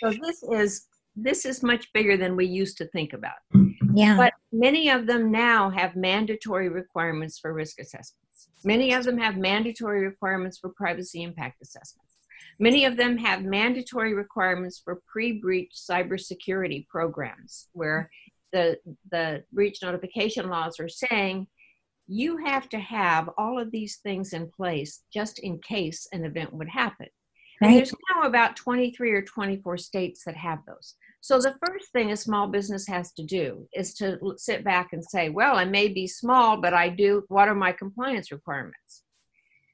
So 0.00 0.12
this 0.12 0.42
is 0.44 0.86
this 1.20 1.44
is 1.44 1.62
much 1.62 1.92
bigger 1.92 2.16
than 2.16 2.36
we 2.36 2.46
used 2.46 2.78
to 2.78 2.86
think 2.86 3.12
about. 3.12 3.34
Yeah. 3.92 4.16
But 4.16 4.34
many 4.52 4.90
of 4.90 5.06
them 5.06 5.32
now 5.32 5.70
have 5.70 5.96
mandatory 5.96 6.68
requirements 6.68 7.38
for 7.38 7.52
risk 7.52 7.80
assessment. 7.80 8.27
Many 8.64 8.92
of 8.92 9.04
them 9.04 9.18
have 9.18 9.36
mandatory 9.36 10.04
requirements 10.04 10.58
for 10.58 10.70
privacy 10.70 11.22
impact 11.22 11.62
assessments. 11.62 12.14
Many 12.58 12.84
of 12.84 12.96
them 12.96 13.16
have 13.18 13.44
mandatory 13.44 14.14
requirements 14.14 14.80
for 14.84 15.00
pre-breach 15.06 15.72
cybersecurity 15.74 16.88
programs 16.88 17.68
where 17.72 18.10
the, 18.52 18.78
the 19.10 19.44
breach 19.52 19.78
notification 19.82 20.48
laws 20.48 20.80
are 20.80 20.88
saying 20.88 21.46
you 22.08 22.38
have 22.38 22.68
to 22.70 22.78
have 22.78 23.28
all 23.36 23.60
of 23.60 23.70
these 23.70 23.98
things 24.02 24.32
in 24.32 24.50
place 24.50 25.02
just 25.12 25.38
in 25.40 25.58
case 25.60 26.08
an 26.12 26.24
event 26.24 26.52
would 26.52 26.68
happen. 26.68 27.06
Right. 27.60 27.68
And 27.68 27.76
there's 27.76 27.94
now 28.14 28.22
about 28.22 28.56
23 28.56 29.12
or 29.12 29.22
24 29.22 29.78
states 29.78 30.24
that 30.24 30.36
have 30.36 30.60
those. 30.66 30.94
So 31.20 31.40
the 31.40 31.56
first 31.66 31.90
thing 31.92 32.12
a 32.12 32.16
small 32.16 32.48
business 32.48 32.86
has 32.86 33.12
to 33.12 33.22
do 33.24 33.68
is 33.72 33.94
to 33.94 34.18
sit 34.36 34.64
back 34.64 34.90
and 34.92 35.04
say, 35.04 35.28
well, 35.28 35.56
I 35.56 35.64
may 35.64 35.88
be 35.88 36.06
small, 36.06 36.60
but 36.60 36.74
I 36.74 36.88
do, 36.88 37.24
what 37.28 37.48
are 37.48 37.54
my 37.54 37.72
compliance 37.72 38.30
requirements? 38.30 39.02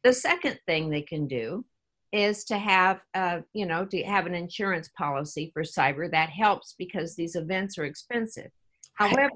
The 0.05 0.13
second 0.13 0.59
thing 0.67 0.89
they 0.89 1.03
can 1.03 1.27
do 1.27 1.65
is 2.13 2.45
to 2.45 2.59
have, 2.59 3.01
uh, 3.15 3.41
you 3.53 3.67
know, 3.67 3.85
to 3.87 4.03
have 4.05 4.27
an 4.27 4.35
insurance 4.35 4.89
policy 4.97 5.51
for 5.53 5.63
cyber 5.63 6.11
that 6.11 6.31
helps 6.31 6.75
because 6.79 7.15
these 7.15 7.37
events 7.37 7.77
are 7.77 7.85
expensive. 7.85 8.51
However, 8.95 9.31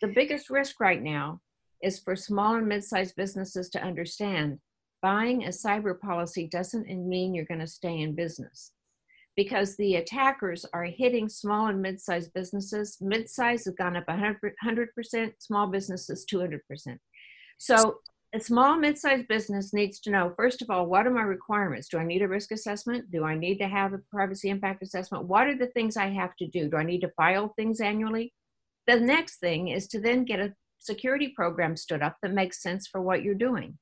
the 0.00 0.08
biggest 0.08 0.50
risk 0.50 0.80
right 0.80 1.02
now 1.02 1.40
is 1.82 1.98
for 2.00 2.16
small 2.16 2.54
and 2.56 2.66
mid-sized 2.66 3.14
businesses 3.16 3.68
to 3.70 3.82
understand 3.82 4.58
buying 5.02 5.44
a 5.44 5.48
cyber 5.48 5.98
policy 5.98 6.48
doesn't 6.48 6.86
mean 6.86 7.34
you're 7.34 7.44
going 7.44 7.60
to 7.60 7.66
stay 7.66 8.00
in 8.00 8.14
business 8.14 8.72
because 9.36 9.76
the 9.76 9.96
attackers 9.96 10.64
are 10.72 10.84
hitting 10.84 11.28
small 11.28 11.66
and 11.66 11.80
mid-sized 11.80 12.32
businesses. 12.32 12.96
Mid-size 13.00 13.66
has 13.66 13.74
gone 13.74 13.96
up 13.96 14.06
100%, 14.06 15.32
small 15.38 15.66
businesses 15.66 16.24
200%. 16.32 16.60
So 17.58 17.98
a 18.34 18.40
small 18.40 18.76
mid-sized 18.76 19.28
business 19.28 19.72
needs 19.72 20.00
to 20.00 20.10
know, 20.10 20.32
first 20.36 20.62
of 20.62 20.70
all, 20.70 20.86
what 20.86 21.06
are 21.06 21.10
my 21.10 21.22
requirements? 21.22 21.88
Do 21.88 21.98
I 21.98 22.04
need 22.04 22.22
a 22.22 22.28
risk 22.28 22.50
assessment? 22.50 23.10
Do 23.10 23.24
I 23.24 23.36
need 23.36 23.58
to 23.58 23.68
have 23.68 23.92
a 23.92 24.00
privacy 24.10 24.48
impact 24.48 24.82
assessment? 24.82 25.24
What 25.24 25.46
are 25.46 25.56
the 25.56 25.68
things 25.68 25.96
I 25.96 26.08
have 26.08 26.34
to 26.36 26.46
do? 26.46 26.68
Do 26.68 26.76
I 26.76 26.82
need 26.82 27.00
to 27.00 27.12
file 27.16 27.52
things 27.56 27.80
annually? 27.80 28.32
The 28.86 28.98
next 28.98 29.38
thing 29.38 29.68
is 29.68 29.86
to 29.88 30.00
then 30.00 30.24
get 30.24 30.40
a 30.40 30.54
security 30.78 31.32
program 31.36 31.76
stood 31.76 32.02
up 32.02 32.16
that 32.22 32.32
makes 32.32 32.62
sense 32.62 32.86
for 32.86 33.00
what 33.00 33.22
you're 33.22 33.34
doing. 33.34 33.78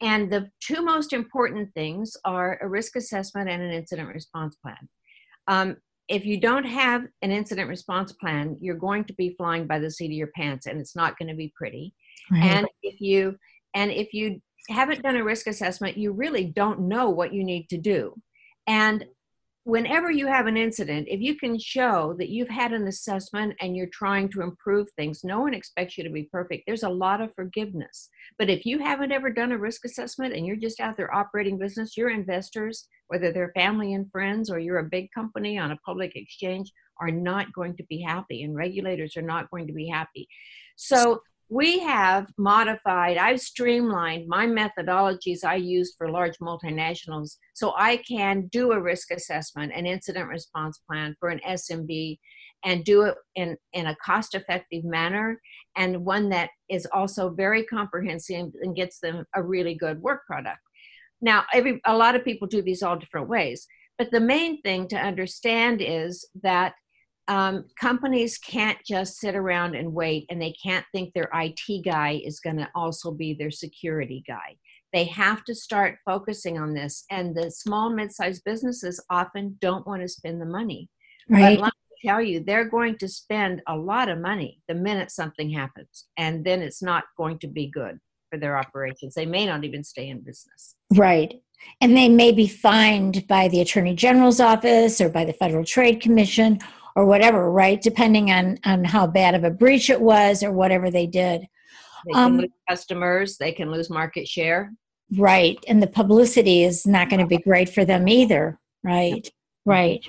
And 0.00 0.30
the 0.30 0.50
two 0.60 0.82
most 0.82 1.12
important 1.12 1.72
things 1.74 2.16
are 2.24 2.58
a 2.60 2.68
risk 2.68 2.96
assessment 2.96 3.48
and 3.48 3.62
an 3.62 3.70
incident 3.70 4.08
response 4.12 4.56
plan. 4.56 4.88
Um, 5.46 5.76
if 6.08 6.24
you 6.24 6.40
don't 6.40 6.64
have 6.64 7.04
an 7.22 7.30
incident 7.30 7.68
response 7.68 8.12
plan, 8.12 8.56
you're 8.60 8.76
going 8.76 9.04
to 9.04 9.12
be 9.14 9.34
flying 9.36 9.66
by 9.66 9.78
the 9.78 9.90
seat 9.90 10.06
of 10.06 10.12
your 10.12 10.30
pants, 10.34 10.66
and 10.66 10.80
it's 10.80 10.96
not 10.96 11.18
going 11.18 11.28
to 11.28 11.34
be 11.34 11.52
pretty. 11.54 11.94
Right. 12.30 12.44
And 12.44 12.66
if 12.82 13.00
you 13.00 13.36
and 13.74 13.90
if 13.90 14.12
you 14.14 14.40
haven't 14.70 15.02
done 15.02 15.16
a 15.16 15.24
risk 15.24 15.46
assessment, 15.46 15.96
you 15.96 16.12
really 16.12 16.44
don't 16.44 16.80
know 16.80 17.10
what 17.10 17.32
you 17.32 17.44
need 17.44 17.68
to 17.68 17.78
do. 17.78 18.14
And 18.66 19.04
whenever 19.68 20.10
you 20.10 20.26
have 20.26 20.46
an 20.46 20.56
incident, 20.56 21.06
if 21.10 21.20
you 21.20 21.36
can 21.36 21.58
show 21.58 22.14
that 22.18 22.30
you've 22.30 22.48
had 22.48 22.72
an 22.72 22.86
assessment 22.86 23.54
and 23.60 23.76
you're 23.76 23.90
trying 23.92 24.26
to 24.26 24.40
improve 24.40 24.88
things, 24.92 25.20
no 25.24 25.40
one 25.40 25.52
expects 25.52 25.98
you 25.98 26.04
to 26.04 26.08
be 26.08 26.22
perfect. 26.32 26.62
There's 26.66 26.84
a 26.84 26.88
lot 26.88 27.20
of 27.20 27.34
forgiveness. 27.34 28.08
But 28.38 28.48
if 28.48 28.64
you 28.64 28.78
haven't 28.78 29.12
ever 29.12 29.28
done 29.28 29.52
a 29.52 29.58
risk 29.58 29.84
assessment 29.84 30.34
and 30.34 30.46
you're 30.46 30.56
just 30.56 30.80
out 30.80 30.96
there 30.96 31.14
operating 31.14 31.58
business, 31.58 31.98
your 31.98 32.08
investors, 32.08 32.88
whether 33.08 33.30
they're 33.30 33.52
family 33.54 33.92
and 33.92 34.10
friends 34.10 34.48
or 34.48 34.58
you're 34.58 34.78
a 34.78 34.88
big 34.90 35.10
company 35.14 35.58
on 35.58 35.72
a 35.72 35.78
public 35.84 36.12
exchange, 36.16 36.72
are 36.98 37.10
not 37.10 37.52
going 37.52 37.76
to 37.76 37.84
be 37.90 38.00
happy, 38.00 38.44
and 38.44 38.56
regulators 38.56 39.18
are 39.18 39.22
not 39.22 39.50
going 39.50 39.66
to 39.66 39.74
be 39.74 39.86
happy. 39.86 40.26
So 40.76 41.20
we 41.50 41.78
have 41.78 42.26
modified, 42.36 43.16
I've 43.16 43.40
streamlined 43.40 44.28
my 44.28 44.46
methodologies 44.46 45.44
I 45.44 45.54
used 45.54 45.94
for 45.96 46.10
large 46.10 46.36
multinationals 46.38 47.36
so 47.54 47.72
I 47.76 47.98
can 47.98 48.48
do 48.52 48.72
a 48.72 48.80
risk 48.80 49.10
assessment, 49.10 49.72
an 49.74 49.86
incident 49.86 50.28
response 50.28 50.80
plan 50.86 51.16
for 51.18 51.30
an 51.30 51.40
SMB, 51.48 52.18
and 52.64 52.84
do 52.84 53.02
it 53.02 53.14
in, 53.36 53.56
in 53.72 53.86
a 53.86 53.96
cost 54.04 54.34
effective 54.34 54.84
manner 54.84 55.40
and 55.76 56.04
one 56.04 56.28
that 56.28 56.50
is 56.68 56.86
also 56.92 57.30
very 57.30 57.64
comprehensive 57.64 58.48
and 58.62 58.76
gets 58.76 58.98
them 58.98 59.24
a 59.34 59.42
really 59.42 59.74
good 59.74 60.00
work 60.02 60.26
product. 60.26 60.58
Now, 61.20 61.44
every, 61.54 61.80
a 61.86 61.96
lot 61.96 62.14
of 62.14 62.24
people 62.24 62.46
do 62.46 62.62
these 62.62 62.82
all 62.82 62.98
different 62.98 63.28
ways, 63.28 63.66
but 63.96 64.10
the 64.10 64.20
main 64.20 64.60
thing 64.62 64.86
to 64.88 64.96
understand 64.96 65.80
is 65.80 66.28
that 66.42 66.74
um, 67.28 67.66
companies 67.78 68.38
can't 68.38 68.78
just 68.84 69.18
sit 69.18 69.34
around 69.36 69.74
and 69.74 69.92
wait 69.92 70.26
and 70.30 70.40
they 70.40 70.54
can't 70.62 70.84
think 70.92 71.12
their 71.12 71.28
IT 71.34 71.84
guy 71.84 72.20
is 72.24 72.40
going 72.40 72.56
to 72.56 72.68
also 72.74 73.12
be 73.12 73.34
their 73.34 73.50
security 73.50 74.24
guy. 74.26 74.56
They 74.94 75.04
have 75.04 75.44
to 75.44 75.54
start 75.54 75.98
focusing 76.06 76.58
on 76.58 76.72
this. 76.72 77.04
And 77.10 77.36
the 77.36 77.50
small, 77.50 77.90
mid 77.90 78.10
sized 78.12 78.42
businesses 78.44 79.04
often 79.10 79.58
don't 79.60 79.86
want 79.86 80.00
to 80.00 80.08
spend 80.08 80.40
the 80.40 80.46
money. 80.46 80.88
Right. 81.28 81.58
But 81.58 81.64
let 81.64 81.72
me 81.90 82.10
tell 82.10 82.22
you, 82.22 82.42
they're 82.42 82.68
going 82.68 82.96
to 82.96 83.08
spend 83.08 83.60
a 83.68 83.76
lot 83.76 84.08
of 84.08 84.18
money 84.18 84.62
the 84.66 84.74
minute 84.74 85.10
something 85.10 85.50
happens. 85.50 86.06
And 86.16 86.42
then 86.42 86.62
it's 86.62 86.82
not 86.82 87.04
going 87.18 87.38
to 87.40 87.46
be 87.46 87.66
good 87.66 87.98
for 88.30 88.38
their 88.38 88.56
operations. 88.56 89.14
They 89.14 89.26
may 89.26 89.44
not 89.44 89.64
even 89.64 89.84
stay 89.84 90.08
in 90.08 90.20
business. 90.20 90.76
Right. 90.94 91.34
And 91.82 91.94
they 91.94 92.08
may 92.08 92.32
be 92.32 92.46
fined 92.46 93.26
by 93.26 93.48
the 93.48 93.60
Attorney 93.60 93.94
General's 93.94 94.40
office 94.40 95.00
or 95.00 95.10
by 95.10 95.24
the 95.26 95.32
Federal 95.32 95.64
Trade 95.64 96.00
Commission 96.00 96.60
or 96.96 97.06
whatever, 97.06 97.50
right? 97.50 97.80
Depending 97.80 98.30
on 98.30 98.58
on 98.64 98.84
how 98.84 99.06
bad 99.06 99.34
of 99.34 99.44
a 99.44 99.50
breach 99.50 99.90
it 99.90 100.00
was 100.00 100.42
or 100.42 100.52
whatever 100.52 100.90
they 100.90 101.06
did. 101.06 101.46
They 102.06 102.12
can 102.12 102.24
um, 102.24 102.38
lose 102.38 102.50
customers. 102.68 103.36
They 103.36 103.52
can 103.52 103.70
lose 103.70 103.90
market 103.90 104.26
share. 104.26 104.72
Right, 105.16 105.58
and 105.68 105.82
the 105.82 105.86
publicity 105.86 106.64
is 106.64 106.86
not 106.86 107.08
going 107.08 107.20
to 107.20 107.26
be 107.26 107.38
great 107.38 107.70
for 107.70 107.84
them 107.84 108.08
either. 108.08 108.58
Right, 108.82 109.30
right. 109.64 110.04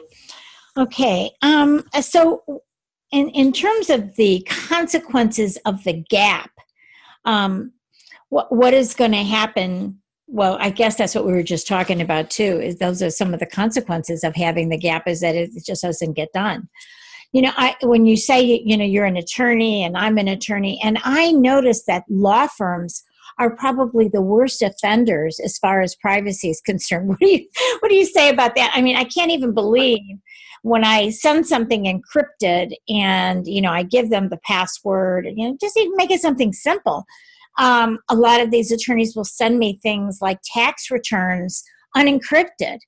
Okay. 0.77 1.31
Um. 1.41 1.83
So, 2.01 2.43
in 3.11 3.29
in 3.29 3.51
terms 3.53 3.89
of 3.89 4.15
the 4.15 4.45
consequences 4.49 5.57
of 5.65 5.83
the 5.83 6.03
gap, 6.09 6.51
um, 7.25 7.71
what 8.29 8.53
what 8.53 8.73
is 8.73 8.93
going 8.93 9.11
to 9.11 9.23
happen 9.23 9.98
well, 10.31 10.57
I 10.59 10.69
guess 10.69 10.95
that's 10.95 11.15
what 11.15 11.25
we 11.25 11.33
were 11.33 11.43
just 11.43 11.67
talking 11.67 12.01
about 12.01 12.29
too. 12.29 12.61
Is 12.61 12.77
those 12.77 13.01
are 13.01 13.09
some 13.09 13.33
of 13.33 13.39
the 13.39 13.47
consequences 13.47 14.23
of 14.23 14.35
having 14.35 14.69
the 14.69 14.77
gap 14.77 15.07
is 15.07 15.21
that 15.21 15.35
it 15.35 15.49
just 15.65 15.81
doesn't 15.81 16.13
get 16.13 16.31
done. 16.33 16.69
You 17.31 17.43
know, 17.43 17.51
I 17.57 17.75
when 17.81 18.05
you 18.05 18.15
say 18.15 18.41
you 18.41 18.77
know 18.77 18.85
you're 18.85 19.05
an 19.05 19.17
attorney 19.17 19.83
and 19.83 19.97
I'm 19.97 20.17
an 20.17 20.27
attorney, 20.27 20.79
and 20.83 20.99
I 21.03 21.31
notice 21.31 21.83
that 21.85 22.03
law 22.09 22.47
firms 22.47 23.03
are 23.39 23.55
probably 23.55 24.07
the 24.07 24.21
worst 24.21 24.61
offenders 24.61 25.39
as 25.39 25.57
far 25.57 25.81
as 25.81 25.95
privacy 25.95 26.49
is 26.49 26.61
concerned. 26.61 27.09
What 27.09 27.19
do 27.19 27.27
you 27.27 27.47
what 27.79 27.89
do 27.89 27.95
you 27.95 28.05
say 28.05 28.29
about 28.29 28.55
that? 28.55 28.71
I 28.75 28.81
mean, 28.81 28.97
I 28.97 29.05
can't 29.05 29.31
even 29.31 29.53
believe 29.53 30.01
when 30.61 30.83
I 30.83 31.09
send 31.09 31.47
something 31.47 31.85
encrypted 31.85 32.73
and 32.87 33.47
you 33.47 33.61
know 33.61 33.71
I 33.71 33.81
give 33.81 34.11
them 34.11 34.29
the 34.29 34.39
password, 34.45 35.27
you 35.35 35.47
know, 35.47 35.57
just 35.59 35.77
even 35.77 35.95
make 35.95 36.11
it 36.11 36.21
something 36.21 36.53
simple 36.53 37.05
um, 37.59 37.99
a 38.09 38.15
lot 38.15 38.41
of 38.41 38.51
these 38.51 38.71
attorneys 38.71 39.15
will 39.15 39.25
send 39.25 39.59
me 39.59 39.79
things 39.83 40.19
like 40.21 40.39
tax 40.53 40.89
returns 40.89 41.63
unencrypted. 41.95 42.79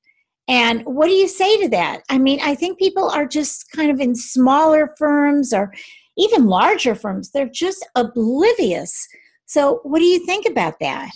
And 0.47 0.81
what 0.85 1.07
do 1.07 1.13
you 1.13 1.27
say 1.27 1.61
to 1.61 1.69
that? 1.69 2.01
I 2.09 2.17
mean, 2.17 2.39
I 2.41 2.55
think 2.55 2.79
people 2.79 3.09
are 3.09 3.27
just 3.27 3.65
kind 3.75 3.91
of 3.91 3.99
in 3.99 4.15
smaller 4.15 4.93
firms 4.97 5.53
or 5.53 5.71
even 6.17 6.45
larger 6.45 6.95
firms, 6.95 7.31
they're 7.31 7.49
just 7.49 7.85
oblivious. 7.95 8.93
So, 9.45 9.79
what 9.83 9.99
do 9.99 10.05
you 10.05 10.25
think 10.25 10.45
about 10.45 10.75
that? 10.79 11.11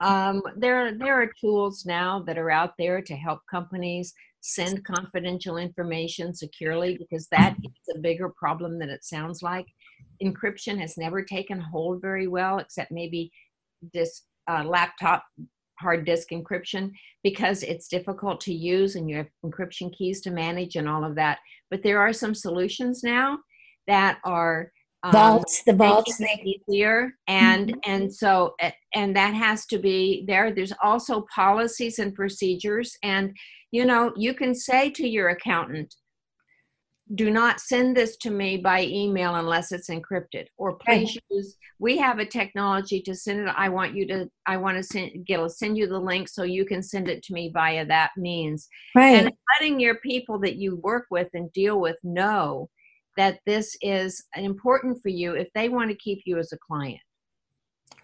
Um, 0.00 0.42
there, 0.56 0.96
there 0.96 1.20
are 1.20 1.30
tools 1.40 1.84
now 1.84 2.22
that 2.26 2.38
are 2.38 2.50
out 2.50 2.74
there 2.78 3.02
to 3.02 3.16
help 3.16 3.40
companies 3.50 4.12
send 4.40 4.84
confidential 4.84 5.56
information 5.56 6.32
securely 6.32 6.96
because 6.98 7.26
that 7.32 7.56
is 7.64 7.96
a 7.96 7.98
bigger 7.98 8.32
problem 8.38 8.78
than 8.78 8.90
it 8.90 9.04
sounds 9.04 9.42
like 9.42 9.66
encryption 10.22 10.78
has 10.78 10.96
never 10.96 11.22
taken 11.22 11.60
hold 11.60 12.00
very 12.00 12.26
well, 12.26 12.58
except 12.58 12.90
maybe 12.90 13.30
this 13.94 14.24
uh, 14.50 14.64
laptop 14.64 15.24
hard 15.78 16.04
disk 16.04 16.30
encryption 16.30 16.90
because 17.22 17.62
it's 17.62 17.88
difficult 17.88 18.40
to 18.40 18.52
use 18.52 18.96
and 18.96 19.08
you 19.08 19.16
have 19.16 19.28
encryption 19.44 19.92
keys 19.96 20.20
to 20.22 20.30
manage 20.30 20.76
and 20.76 20.88
all 20.88 21.04
of 21.04 21.14
that. 21.14 21.38
But 21.70 21.82
there 21.82 22.00
are 22.00 22.12
some 22.12 22.34
solutions 22.34 23.02
now 23.04 23.38
that 23.86 24.18
are 24.24 24.72
um, 25.04 25.12
vaults, 25.12 25.62
the 25.64 25.72
vaults 25.72 26.20
easier, 26.44 27.12
and 27.28 27.68
mm-hmm. 27.68 27.78
and 27.86 28.12
so 28.12 28.54
and 28.94 29.14
that 29.14 29.32
has 29.34 29.64
to 29.66 29.78
be 29.78 30.24
there. 30.26 30.52
There's 30.52 30.72
also 30.82 31.24
policies 31.32 32.00
and 32.00 32.14
procedures, 32.14 32.96
and 33.04 33.32
you 33.70 33.84
know 33.84 34.12
you 34.16 34.34
can 34.34 34.54
say 34.54 34.90
to 34.90 35.06
your 35.06 35.28
accountant, 35.28 35.94
do 37.14 37.30
not 37.30 37.60
send 37.60 37.96
this 37.96 38.16
to 38.18 38.30
me 38.30 38.56
by 38.58 38.82
email 38.82 39.36
unless 39.36 39.72
it's 39.72 39.88
encrypted. 39.88 40.46
Or 40.56 40.74
please 40.74 41.16
right. 41.16 41.24
use 41.30 41.56
we 41.78 41.96
have 41.98 42.18
a 42.18 42.26
technology 42.26 43.00
to 43.02 43.14
send 43.14 43.48
it. 43.48 43.54
I 43.56 43.68
want 43.68 43.94
you 43.94 44.06
to 44.08 44.30
i 44.46 44.56
want 44.56 44.76
to 44.76 44.82
send 44.82 45.24
get 45.26 45.40
a 45.40 45.48
send 45.48 45.78
you 45.78 45.86
the 45.86 45.98
link 45.98 46.28
so 46.28 46.42
you 46.42 46.64
can 46.64 46.82
send 46.82 47.08
it 47.08 47.22
to 47.24 47.32
me 47.32 47.50
via 47.52 47.84
that 47.86 48.10
means. 48.16 48.68
Right. 48.94 49.16
And 49.16 49.32
letting 49.54 49.80
your 49.80 49.96
people 49.96 50.38
that 50.40 50.56
you 50.56 50.76
work 50.76 51.06
with 51.10 51.28
and 51.34 51.52
deal 51.52 51.80
with 51.80 51.96
know 52.02 52.68
that 53.16 53.40
this 53.46 53.76
is 53.82 54.24
important 54.36 55.00
for 55.02 55.08
you 55.08 55.34
if 55.34 55.48
they 55.54 55.68
want 55.68 55.90
to 55.90 55.96
keep 55.96 56.22
you 56.24 56.38
as 56.38 56.52
a 56.52 56.58
client 56.58 57.00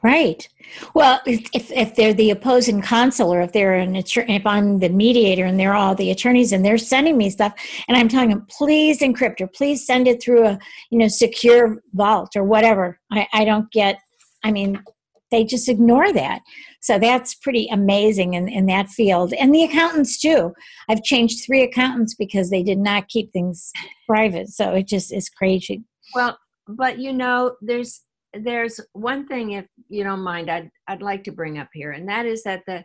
Right. 0.02 0.46
Well, 0.92 1.20
if, 1.24 1.72
if 1.72 1.94
they're 1.94 2.12
the 2.12 2.30
opposing 2.30 2.82
counsel 2.82 3.32
or 3.32 3.40
if 3.40 3.52
they're 3.52 3.74
an 3.74 3.96
attorney, 3.96 4.36
if 4.36 4.46
I'm 4.46 4.78
the 4.78 4.90
mediator 4.90 5.46
and 5.46 5.58
they're 5.58 5.74
all 5.74 5.94
the 5.94 6.10
attorneys 6.10 6.52
and 6.52 6.62
they're 6.62 6.76
sending 6.76 7.16
me 7.16 7.30
stuff 7.30 7.54
and 7.88 7.96
I'm 7.96 8.08
telling 8.08 8.28
them, 8.28 8.46
please 8.50 9.00
encrypt 9.00 9.40
or 9.40 9.46
please 9.46 9.86
send 9.86 10.06
it 10.06 10.22
through 10.22 10.46
a, 10.46 10.58
you 10.90 10.98
know, 10.98 11.08
secure 11.08 11.78
vault 11.94 12.36
or 12.36 12.44
whatever. 12.44 13.00
I, 13.10 13.26
I 13.32 13.44
don't 13.46 13.70
get, 13.72 13.98
I 14.44 14.52
mean, 14.52 14.82
they 15.30 15.42
just 15.42 15.70
ignore 15.70 16.12
that. 16.12 16.42
So 16.80 16.98
that's 16.98 17.34
pretty 17.34 17.66
amazing 17.72 18.34
in, 18.34 18.46
in 18.46 18.66
that 18.66 18.90
field. 18.90 19.32
And 19.32 19.54
the 19.54 19.64
accountants 19.64 20.20
too. 20.20 20.52
I've 20.90 21.02
changed 21.02 21.46
three 21.46 21.62
accountants 21.62 22.14
because 22.14 22.50
they 22.50 22.62
did 22.62 22.78
not 22.78 23.08
keep 23.08 23.32
things 23.32 23.72
private. 24.06 24.50
So 24.50 24.74
it 24.74 24.86
just 24.86 25.14
is 25.14 25.30
crazy. 25.30 25.82
Well, 26.14 26.38
but 26.68 26.98
you 26.98 27.14
know, 27.14 27.56
there's 27.62 28.02
there's 28.40 28.80
one 28.92 29.26
thing, 29.26 29.52
if 29.52 29.66
you 29.88 30.04
don't 30.04 30.20
mind, 30.20 30.50
I'd 30.50 30.70
I'd 30.88 31.02
like 31.02 31.24
to 31.24 31.32
bring 31.32 31.58
up 31.58 31.68
here, 31.72 31.92
and 31.92 32.08
that 32.08 32.26
is 32.26 32.42
that 32.44 32.62
the 32.66 32.84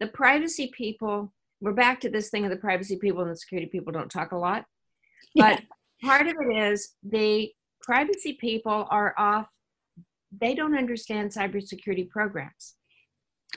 the 0.00 0.08
privacy 0.08 0.72
people. 0.76 1.32
We're 1.60 1.72
back 1.72 2.00
to 2.02 2.08
this 2.08 2.30
thing 2.30 2.44
of 2.44 2.50
the 2.50 2.56
privacy 2.56 2.96
people 2.96 3.22
and 3.22 3.30
the 3.32 3.36
security 3.36 3.68
people 3.68 3.92
don't 3.92 4.10
talk 4.10 4.30
a 4.30 4.36
lot, 4.36 4.64
but 5.34 5.60
yeah. 5.60 6.08
part 6.08 6.28
of 6.28 6.36
it 6.40 6.56
is 6.56 6.94
the 7.02 7.50
privacy 7.82 8.34
people 8.40 8.86
are 8.90 9.12
off. 9.18 9.48
They 10.40 10.54
don't 10.54 10.78
understand 10.78 11.32
cybersecurity 11.32 12.08
programs. 12.10 12.74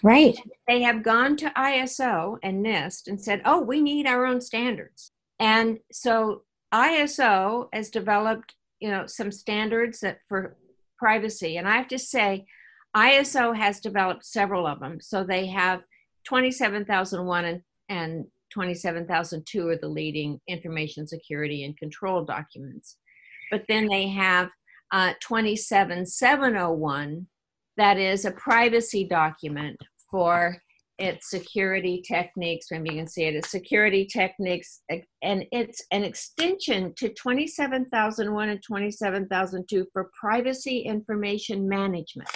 Right. 0.02 0.36
They 0.68 0.82
have 0.82 1.04
gone 1.04 1.38
to 1.38 1.52
ISO 1.52 2.38
and 2.42 2.66
NIST 2.66 3.08
and 3.08 3.22
said, 3.22 3.42
"Oh, 3.46 3.62
we 3.62 3.82
need 3.82 4.08
our 4.08 4.26
own 4.26 4.42
standards." 4.42 5.12
And 5.40 5.80
so 5.92 6.44
ISO 6.74 7.68
has 7.74 7.90
developed, 7.90 8.56
you 8.80 8.90
know, 8.90 9.06
some 9.06 9.32
standards 9.32 10.00
that 10.00 10.20
for 10.28 10.58
privacy. 11.02 11.58
And 11.58 11.68
I 11.68 11.78
have 11.78 11.88
to 11.88 12.00
say, 12.00 12.46
ISO 12.96 13.56
has 13.56 13.80
developed 13.80 14.26
several 14.26 14.68
of 14.68 14.80
them. 14.80 15.00
So 15.02 15.24
they 15.24 15.48
have 15.48 15.82
27001 16.28 17.46
and, 17.46 17.62
and 17.90 18.26
27002 18.54 19.70
are 19.70 19.78
the 19.78 19.88
leading 19.88 20.40
information 20.48 21.08
security 21.08 21.64
and 21.64 21.76
control 21.78 22.24
documents. 22.24 22.98
But 23.50 23.64
then 23.68 23.88
they 23.88 24.10
have 24.10 24.50
uh, 24.92 25.14
27701 25.22 27.28
that 27.78 27.98
is 27.98 28.26
a 28.26 28.32
privacy 28.32 29.06
document 29.06 29.78
for 30.10 30.58
its 31.02 31.32
security 31.32 32.04
techniques. 32.08 32.68
Maybe 32.70 32.92
you 32.92 32.98
can 32.98 33.08
see 33.08 33.24
it 33.24 33.46
security 33.46 34.06
techniques, 34.06 34.82
and 34.90 35.46
it's 35.52 35.84
an 35.92 36.04
extension 36.04 36.94
to 36.98 37.10
27001 37.10 38.50
and 38.50 38.62
27002 38.62 39.88
for 39.92 40.12
privacy 40.18 40.82
information 40.82 41.68
management. 41.68 42.30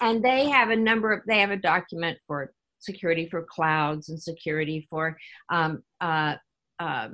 And 0.00 0.24
they 0.24 0.48
have 0.48 0.70
a 0.70 0.76
number 0.76 1.12
of, 1.12 1.20
they 1.28 1.38
have 1.38 1.52
a 1.52 1.56
document 1.56 2.18
for 2.26 2.52
security 2.80 3.28
for 3.30 3.46
clouds 3.48 4.08
and 4.08 4.20
security 4.20 4.88
for 4.90 5.16
um, 5.50 5.82
uh, 6.00 6.34
uh, 6.80 7.08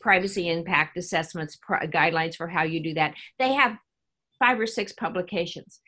privacy 0.00 0.48
impact 0.48 0.96
assessments, 0.96 1.56
pr- 1.62 1.86
guidelines 1.86 2.34
for 2.34 2.48
how 2.48 2.64
you 2.64 2.82
do 2.82 2.94
that. 2.94 3.14
They 3.38 3.52
have 3.52 3.78
five 4.40 4.58
or 4.58 4.66
six 4.66 4.92
publications, 4.92 5.80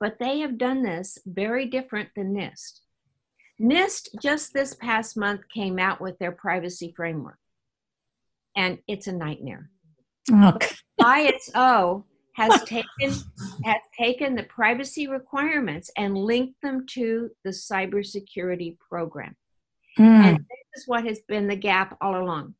but 0.00 0.16
they 0.18 0.38
have 0.38 0.56
done 0.56 0.82
this 0.82 1.18
very 1.26 1.66
different 1.66 2.08
than 2.16 2.34
NIST 2.34 2.80
NIST 3.60 4.08
just 4.20 4.52
this 4.52 4.74
past 4.74 5.16
month 5.16 5.42
came 5.52 5.78
out 5.78 6.00
with 6.00 6.18
their 6.18 6.32
privacy 6.32 6.92
framework, 6.96 7.38
and 8.56 8.78
it's 8.88 9.06
a 9.06 9.12
nightmare. 9.12 9.70
Okay. 10.32 10.68
ISO 11.00 12.04
has 12.34 12.62
taken 12.64 13.12
has 13.64 13.76
taken 13.96 14.34
the 14.34 14.42
privacy 14.44 15.06
requirements 15.06 15.90
and 15.96 16.16
linked 16.16 16.60
them 16.62 16.84
to 16.86 17.30
the 17.44 17.50
cybersecurity 17.50 18.76
program. 18.78 19.36
Mm. 19.98 20.24
And 20.24 20.38
this 20.38 20.82
is 20.82 20.88
what 20.88 21.06
has 21.06 21.20
been 21.28 21.46
the 21.46 21.56
gap 21.56 21.96
all 22.00 22.20
along. 22.20 22.54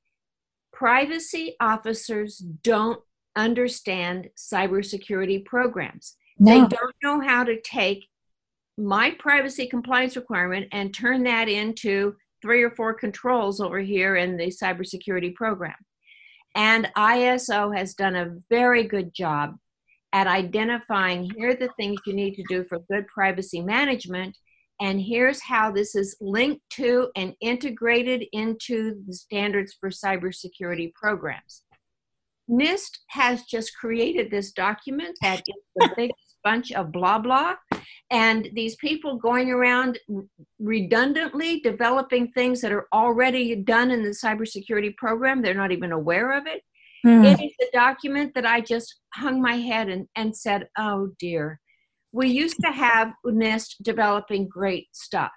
Privacy 0.72 1.56
officers 1.60 2.38
don't 2.62 3.00
understand 3.36 4.28
cybersecurity 4.36 5.44
programs. 5.44 6.16
No. 6.38 6.52
They 6.52 6.76
don't 6.76 6.94
know 7.02 7.20
how 7.20 7.44
to 7.44 7.60
take 7.62 8.06
my 8.76 9.10
privacy 9.18 9.66
compliance 9.66 10.16
requirement 10.16 10.66
and 10.72 10.92
turn 10.92 11.22
that 11.24 11.48
into 11.48 12.14
three 12.42 12.62
or 12.62 12.70
four 12.70 12.94
controls 12.94 13.60
over 13.60 13.78
here 13.78 14.16
in 14.16 14.36
the 14.36 14.46
cybersecurity 14.46 15.34
program. 15.34 15.76
And 16.54 16.90
ISO 16.96 17.76
has 17.76 17.94
done 17.94 18.16
a 18.16 18.36
very 18.50 18.84
good 18.84 19.14
job 19.14 19.56
at 20.12 20.28
identifying 20.28 21.28
here 21.36 21.50
are 21.50 21.54
the 21.54 21.70
things 21.76 21.98
you 22.06 22.14
need 22.14 22.34
to 22.36 22.44
do 22.48 22.64
for 22.64 22.78
good 22.90 23.06
privacy 23.08 23.60
management. 23.60 24.36
And 24.80 25.00
here's 25.00 25.42
how 25.42 25.72
this 25.72 25.96
is 25.96 26.16
linked 26.20 26.62
to 26.70 27.10
and 27.16 27.34
integrated 27.40 28.24
into 28.32 29.02
the 29.06 29.12
standards 29.12 29.76
for 29.80 29.90
cybersecurity 29.90 30.92
programs. 30.94 31.62
NIST 32.48 32.98
has 33.08 33.42
just 33.44 33.76
created 33.76 34.30
this 34.30 34.52
document 34.52 35.16
that 35.22 35.40
is 35.40 35.54
the 35.76 35.90
biggest 35.96 36.23
bunch 36.44 36.72
of 36.72 36.92
blah 36.92 37.18
blah. 37.18 37.54
And 38.10 38.48
these 38.52 38.76
people 38.76 39.16
going 39.16 39.50
around 39.50 39.98
redundantly 40.58 41.60
developing 41.60 42.30
things 42.30 42.60
that 42.60 42.70
are 42.70 42.86
already 42.92 43.56
done 43.56 43.90
in 43.90 44.02
the 44.02 44.10
cybersecurity 44.10 44.96
program. 44.96 45.42
They're 45.42 45.54
not 45.54 45.72
even 45.72 45.92
aware 45.92 46.36
of 46.36 46.46
it. 46.46 46.62
Mm. 47.04 47.26
it 47.26 47.44
is 47.44 47.52
the 47.58 47.68
document 47.74 48.32
that 48.34 48.46
i 48.46 48.62
just 48.62 49.00
hung 49.12 49.38
my 49.38 49.56
head 49.56 49.90
and, 49.90 50.06
and 50.16 50.34
said 50.34 50.68
oh 50.78 51.10
dear. 51.18 51.60
We 52.12 52.28
used 52.28 52.56
to 52.64 52.70
have 52.70 53.12
nist 53.26 53.74
developing 53.82 54.48
great 54.48 54.86
stuff 54.92 55.32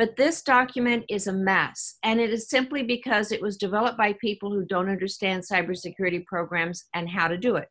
but 0.00 0.16
this 0.16 0.40
document 0.40 1.04
is 1.10 1.26
a 1.26 1.32
mess. 1.32 1.98
And 2.02 2.22
it 2.22 2.30
is 2.30 2.48
simply 2.48 2.82
because 2.82 3.32
it 3.32 3.42
was 3.42 3.58
developed 3.58 3.98
by 3.98 4.14
people 4.14 4.50
who 4.50 4.64
don't 4.64 4.88
understand 4.88 5.42
cybersecurity 5.42 6.24
programs 6.24 6.86
and 6.94 7.06
how 7.06 7.28
to 7.28 7.36
do 7.36 7.56
it 7.56 7.68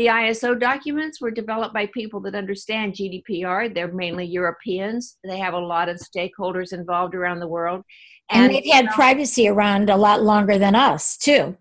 The 0.00 0.06
ISO 0.06 0.58
documents 0.58 1.20
were 1.20 1.30
developed 1.30 1.74
by 1.74 1.84
people 1.84 2.20
that 2.22 2.34
understand 2.34 2.94
GDPR. 2.94 3.74
They're 3.74 3.92
mainly 3.92 4.24
Europeans. 4.24 5.18
They 5.22 5.36
have 5.36 5.52
a 5.52 5.58
lot 5.58 5.90
of 5.90 5.98
stakeholders 5.98 6.72
involved 6.72 7.14
around 7.14 7.40
the 7.40 7.46
world. 7.46 7.82
And, 8.30 8.50
they've 8.50 8.72
had 8.72 8.86
privacy 8.92 9.46
around 9.46 9.90
a 9.90 9.96
lot 9.98 10.22
longer 10.22 10.56
than 10.56 10.74
us, 10.74 11.18
too. 11.18 11.54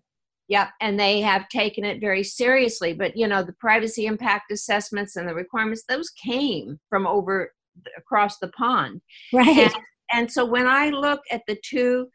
Yep, 0.47 0.69
and 0.79 0.97
they 0.97 1.19
have 1.19 1.49
taken 1.49 1.83
it 1.83 1.99
very 1.99 2.23
seriously. 2.23 2.93
But 2.93 3.17
you 3.17 3.27
know, 3.27 3.43
the 3.43 3.51
privacy 3.59 4.05
impact 4.05 4.53
assessments 4.53 5.17
and 5.17 5.27
the 5.27 5.35
requirements, 5.35 5.83
those 5.89 6.09
came 6.11 6.79
from 6.89 7.07
over 7.07 7.51
across 7.97 8.37
the 8.37 8.47
pond. 8.57 9.01
Right. 9.33 9.57
And, 9.57 9.73
and 10.13 10.31
so 10.31 10.45
when 10.45 10.65
I 10.65 10.91
look 10.91 11.19
at 11.29 11.41
the 11.45 11.59
two 11.61 12.07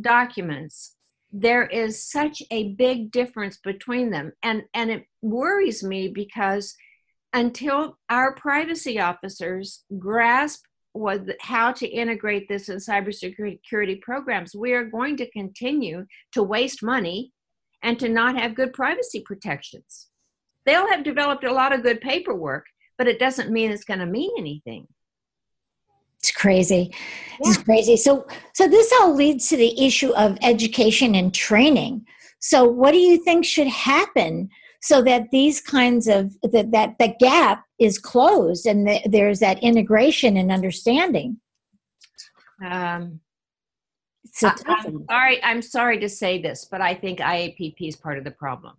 documents, 0.00 0.93
there 1.36 1.66
is 1.66 2.00
such 2.00 2.42
a 2.52 2.74
big 2.74 3.10
difference 3.10 3.58
between 3.58 4.10
them. 4.10 4.32
And 4.44 4.62
and 4.72 4.90
it 4.90 5.04
worries 5.20 5.82
me 5.82 6.08
because 6.08 6.74
until 7.32 7.98
our 8.08 8.36
privacy 8.36 9.00
officers 9.00 9.82
grasp 9.98 10.64
what 10.92 11.22
how 11.40 11.72
to 11.72 11.88
integrate 11.88 12.48
this 12.48 12.68
in 12.68 12.76
cybersecurity 12.76 14.00
programs, 14.00 14.54
we 14.54 14.74
are 14.74 14.84
going 14.84 15.16
to 15.16 15.30
continue 15.32 16.06
to 16.32 16.42
waste 16.44 16.84
money 16.84 17.32
and 17.82 17.98
to 17.98 18.08
not 18.08 18.38
have 18.40 18.54
good 18.54 18.72
privacy 18.72 19.20
protections. 19.26 20.06
They'll 20.64 20.88
have 20.88 21.02
developed 21.02 21.42
a 21.42 21.52
lot 21.52 21.74
of 21.74 21.82
good 21.82 22.00
paperwork, 22.00 22.64
but 22.96 23.08
it 23.08 23.18
doesn't 23.18 23.50
mean 23.50 23.72
it's 23.72 23.84
going 23.84 24.00
to 24.00 24.06
mean 24.06 24.30
anything. 24.38 24.86
It's 26.24 26.32
crazy. 26.32 26.90
Yeah. 26.90 27.50
It's 27.50 27.58
crazy. 27.58 27.98
So 27.98 28.26
so 28.54 28.66
this 28.66 28.90
all 28.98 29.14
leads 29.14 29.46
to 29.50 29.58
the 29.58 29.84
issue 29.84 30.10
of 30.14 30.38
education 30.40 31.14
and 31.14 31.34
training. 31.34 32.06
So 32.38 32.64
what 32.64 32.92
do 32.92 32.98
you 32.98 33.22
think 33.22 33.44
should 33.44 33.66
happen 33.66 34.48
so 34.80 35.02
that 35.02 35.30
these 35.32 35.60
kinds 35.60 36.08
of 36.08 36.32
that 36.42 36.70
that 36.72 36.94
the 36.98 37.14
gap 37.20 37.66
is 37.78 37.98
closed 37.98 38.64
and 38.64 38.88
the, 38.88 39.02
there's 39.04 39.40
that 39.40 39.62
integration 39.62 40.38
and 40.38 40.50
understanding? 40.50 41.36
Um, 42.64 43.20
so 44.32 44.50
I'm 44.66 45.04
sorry. 45.10 45.44
I'm 45.44 45.60
sorry 45.60 45.98
to 46.00 46.08
say 46.08 46.40
this, 46.40 46.66
but 46.70 46.80
I 46.80 46.94
think 46.94 47.18
IAPP 47.18 47.76
is 47.80 47.96
part 47.96 48.16
of 48.16 48.24
the 48.24 48.30
problem 48.30 48.76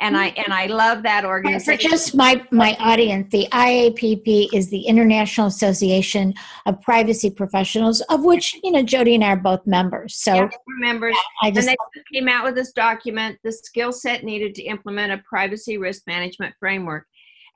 and 0.00 0.16
I 0.16 0.28
and 0.28 0.52
I 0.52 0.66
love 0.66 1.02
that 1.02 1.24
organization. 1.24 1.76
For 1.76 1.96
just 1.96 2.14
my 2.14 2.44
my 2.50 2.76
audience, 2.80 3.30
the 3.30 3.46
IAPP 3.52 4.48
is 4.52 4.70
the 4.70 4.82
International 4.86 5.46
Association 5.46 6.34
of 6.66 6.80
Privacy 6.80 7.30
Professionals, 7.30 8.00
of 8.02 8.24
which 8.24 8.58
you 8.62 8.72
know 8.72 8.82
Jody 8.82 9.14
and 9.14 9.24
I 9.24 9.28
are 9.32 9.36
both 9.36 9.66
members. 9.66 10.16
So 10.16 10.34
yeah, 10.34 10.48
members, 10.78 11.16
I 11.42 11.50
just, 11.50 11.68
and 11.68 11.76
they 11.94 12.02
came 12.18 12.28
out 12.28 12.44
with 12.44 12.54
this 12.54 12.72
document, 12.72 13.38
the 13.44 13.52
skill 13.52 13.92
set 13.92 14.24
needed 14.24 14.54
to 14.56 14.62
implement 14.62 15.12
a 15.12 15.18
privacy 15.18 15.78
risk 15.78 16.02
management 16.06 16.54
framework. 16.58 17.06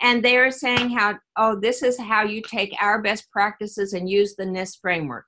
And 0.01 0.25
they 0.25 0.37
are 0.37 0.51
saying 0.51 0.91
how, 0.91 1.15
oh, 1.37 1.59
this 1.59 1.83
is 1.83 1.99
how 1.99 2.25
you 2.25 2.43
take 2.43 2.75
our 2.81 3.01
best 3.01 3.31
practices 3.31 3.93
and 3.93 4.11
use 4.11 4.35
the 4.35 4.45
NIST 4.45 4.81
framework. 4.81 5.25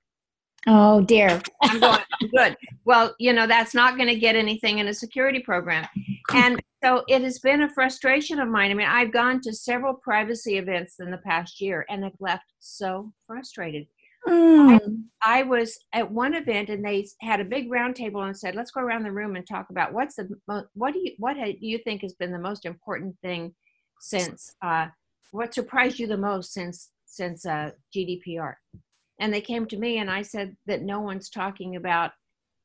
Oh 0.66 1.00
dear. 1.00 1.40
I'm 1.62 1.78
going 1.78 2.00
good. 2.34 2.56
Well, 2.84 3.14
you 3.18 3.32
know, 3.32 3.46
that's 3.46 3.74
not 3.74 3.96
going 3.96 4.08
to 4.08 4.18
get 4.18 4.34
anything 4.34 4.78
in 4.78 4.88
a 4.88 4.94
security 4.94 5.40
program. 5.40 5.86
And 6.32 6.60
so 6.82 7.04
it 7.08 7.22
has 7.22 7.38
been 7.38 7.62
a 7.62 7.68
frustration 7.68 8.40
of 8.40 8.48
mine. 8.48 8.70
I 8.70 8.74
mean, 8.74 8.88
I've 8.88 9.12
gone 9.12 9.40
to 9.42 9.52
several 9.52 9.94
privacy 9.94 10.58
events 10.58 10.96
in 10.98 11.10
the 11.10 11.18
past 11.18 11.60
year 11.60 11.86
and 11.88 12.02
have 12.02 12.16
left 12.18 12.44
so 12.58 13.12
frustrated. 13.26 13.86
Mm. 14.26 15.04
I, 15.22 15.40
I, 15.40 15.42
was 15.44 15.78
at 15.92 16.10
one 16.10 16.34
event 16.34 16.68
and 16.68 16.84
they 16.84 17.06
had 17.20 17.38
a 17.38 17.44
big 17.44 17.70
round 17.70 17.94
table 17.94 18.22
and 18.22 18.36
said, 18.36 18.56
"Let's 18.56 18.72
go 18.72 18.80
around 18.80 19.04
the 19.04 19.12
room 19.12 19.36
and 19.36 19.46
talk 19.46 19.70
about 19.70 19.92
what's 19.92 20.16
the 20.16 20.28
what 20.46 20.92
do 20.92 20.98
you 20.98 21.12
what 21.18 21.34
do 21.34 21.54
you 21.60 21.78
think 21.78 22.02
has 22.02 22.14
been 22.14 22.32
the 22.32 22.38
most 22.38 22.66
important 22.66 23.14
thing 23.22 23.54
since 24.00 24.52
uh, 24.62 24.88
what 25.30 25.54
surprised 25.54 26.00
you 26.00 26.08
the 26.08 26.16
most 26.16 26.52
since 26.52 26.90
since 27.04 27.46
uh, 27.46 27.70
GDPR?" 27.94 28.54
And 29.18 29.32
they 29.32 29.40
came 29.40 29.66
to 29.66 29.76
me 29.76 29.98
and 29.98 30.10
I 30.10 30.22
said 30.22 30.56
that 30.66 30.82
no 30.82 31.00
one's 31.00 31.30
talking 31.30 31.76
about, 31.76 32.10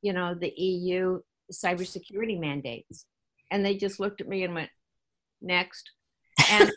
you 0.01 0.13
know, 0.13 0.33
the 0.33 0.53
EU 0.55 1.21
cybersecurity 1.51 2.39
mandates. 2.39 3.05
And 3.51 3.65
they 3.65 3.75
just 3.75 3.99
looked 3.99 4.21
at 4.21 4.27
me 4.27 4.43
and 4.43 4.55
went, 4.55 4.69
next. 5.41 5.89
And 6.49 6.71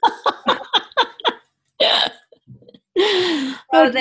so 3.72 3.92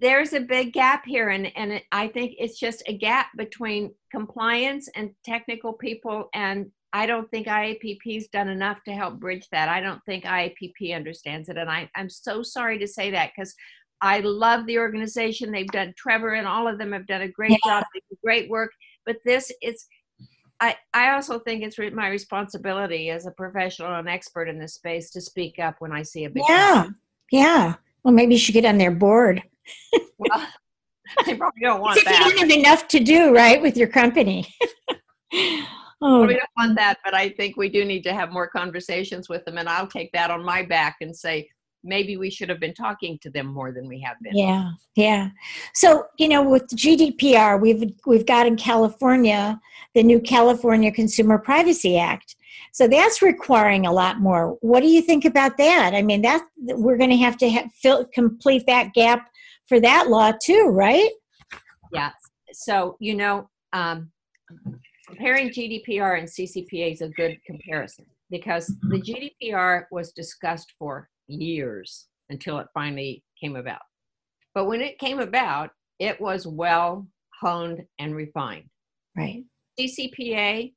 there's 0.00 0.32
a 0.32 0.40
big 0.40 0.72
gap 0.72 1.04
here. 1.06 1.30
And, 1.30 1.50
and 1.56 1.72
it, 1.72 1.84
I 1.92 2.08
think 2.08 2.34
it's 2.38 2.58
just 2.58 2.82
a 2.86 2.96
gap 2.96 3.28
between 3.36 3.94
compliance 4.10 4.88
and 4.94 5.10
technical 5.24 5.72
people. 5.72 6.28
And 6.34 6.70
I 6.92 7.06
don't 7.06 7.30
think 7.30 7.46
IAPP's 7.46 8.28
done 8.28 8.48
enough 8.48 8.82
to 8.84 8.92
help 8.92 9.20
bridge 9.20 9.48
that. 9.52 9.68
I 9.68 9.80
don't 9.80 10.02
think 10.04 10.24
IAPP 10.24 10.94
understands 10.94 11.48
it. 11.48 11.56
And 11.56 11.70
I, 11.70 11.90
I'm 11.94 12.10
so 12.10 12.42
sorry 12.42 12.78
to 12.78 12.88
say 12.88 13.10
that 13.10 13.32
because 13.36 13.54
I 14.00 14.20
love 14.20 14.66
the 14.66 14.78
organization. 14.78 15.50
They've 15.50 15.66
done 15.66 15.94
Trevor 15.96 16.34
and 16.34 16.46
all 16.46 16.68
of 16.68 16.78
them 16.78 16.92
have 16.92 17.06
done 17.06 17.22
a 17.22 17.28
great 17.28 17.58
yeah. 17.64 17.80
job, 17.80 17.84
great 18.24 18.48
work. 18.48 18.70
But 19.04 19.16
this 19.24 19.50
is, 19.62 19.86
I, 20.60 20.76
I 20.94 21.12
also 21.12 21.38
think 21.38 21.62
it's 21.62 21.78
my 21.94 22.08
responsibility 22.08 23.10
as 23.10 23.26
a 23.26 23.30
professional 23.32 23.94
and 23.94 24.08
expert 24.08 24.48
in 24.48 24.58
this 24.58 24.74
space 24.74 25.10
to 25.10 25.20
speak 25.20 25.58
up 25.58 25.76
when 25.78 25.92
I 25.92 26.02
see 26.02 26.24
a 26.24 26.30
big 26.30 26.42
yeah 26.48 26.72
problem. 26.72 26.96
yeah. 27.32 27.74
Well, 28.04 28.14
maybe 28.14 28.34
you 28.34 28.38
should 28.38 28.54
get 28.54 28.64
on 28.64 28.78
their 28.78 28.90
board. 28.90 29.42
well, 30.18 30.48
they 31.26 31.34
probably 31.34 31.62
don't 31.62 31.80
want 31.80 32.02
that. 32.04 32.18
You 32.18 32.30
don't 32.30 32.38
have 32.38 32.58
enough 32.58 32.88
to 32.88 33.00
do, 33.00 33.34
right, 33.34 33.60
with 33.60 33.76
your 33.76 33.88
company. 33.88 34.46
oh, 36.00 36.26
we 36.26 36.34
don't 36.34 36.50
want 36.56 36.76
that, 36.76 36.98
but 37.04 37.14
I 37.14 37.30
think 37.30 37.56
we 37.56 37.68
do 37.68 37.84
need 37.84 38.02
to 38.04 38.14
have 38.14 38.30
more 38.30 38.48
conversations 38.48 39.28
with 39.28 39.44
them, 39.44 39.58
and 39.58 39.68
I'll 39.68 39.86
take 39.86 40.12
that 40.12 40.30
on 40.30 40.44
my 40.44 40.62
back 40.62 40.96
and 41.00 41.14
say, 41.14 41.48
maybe 41.84 42.16
we 42.16 42.30
should 42.30 42.48
have 42.48 42.60
been 42.60 42.74
talking 42.74 43.18
to 43.22 43.30
them 43.30 43.46
more 43.46 43.72
than 43.72 43.86
we 43.88 44.00
have 44.00 44.16
been. 44.22 44.36
Yeah, 44.36 44.70
yeah. 44.96 45.30
So 45.74 46.06
you 46.18 46.28
know, 46.28 46.48
with 46.48 46.66
GDPR, 46.68 47.60
we've 47.60 47.92
we've 48.06 48.26
got 48.26 48.46
in 48.46 48.56
California 48.56 49.60
the 49.94 50.02
new 50.02 50.20
California 50.20 50.92
Consumer 50.92 51.38
Privacy 51.38 51.98
Act. 51.98 52.36
So 52.72 52.86
that's 52.86 53.22
requiring 53.22 53.86
a 53.86 53.92
lot 53.92 54.20
more. 54.20 54.56
What 54.60 54.80
do 54.80 54.88
you 54.88 55.02
think 55.02 55.24
about 55.24 55.56
that? 55.58 55.92
I 55.94 56.02
mean, 56.02 56.22
that 56.22 56.42
we're 56.56 56.96
going 56.96 57.10
to 57.10 57.16
have 57.16 57.36
to 57.38 57.48
have, 57.48 57.72
fill, 57.72 58.04
complete 58.12 58.64
that 58.66 58.92
gap 58.94 59.30
for 59.66 59.80
that 59.80 60.08
law 60.08 60.32
too, 60.42 60.68
right? 60.68 61.10
Yeah. 61.92 62.10
So 62.52 62.96
you 63.00 63.14
know, 63.14 63.48
um, 63.72 64.10
comparing 65.06 65.50
GDPR 65.50 66.18
and 66.18 66.28
CCPA 66.28 66.92
is 66.92 67.00
a 67.00 67.08
good 67.08 67.38
comparison 67.46 68.06
because 68.30 68.66
the 68.82 69.00
GDPR 69.00 69.84
was 69.90 70.12
discussed 70.12 70.74
for 70.78 71.08
years 71.28 72.06
until 72.30 72.58
it 72.58 72.66
finally 72.74 73.22
came 73.40 73.56
about. 73.56 73.80
But 74.54 74.66
when 74.66 74.80
it 74.80 74.98
came 74.98 75.20
about, 75.20 75.70
it 75.98 76.20
was 76.20 76.46
well 76.46 77.06
honed 77.40 77.82
and 77.98 78.14
refined. 78.14 78.68
Right. 79.16 79.44
CCPA 79.78 80.72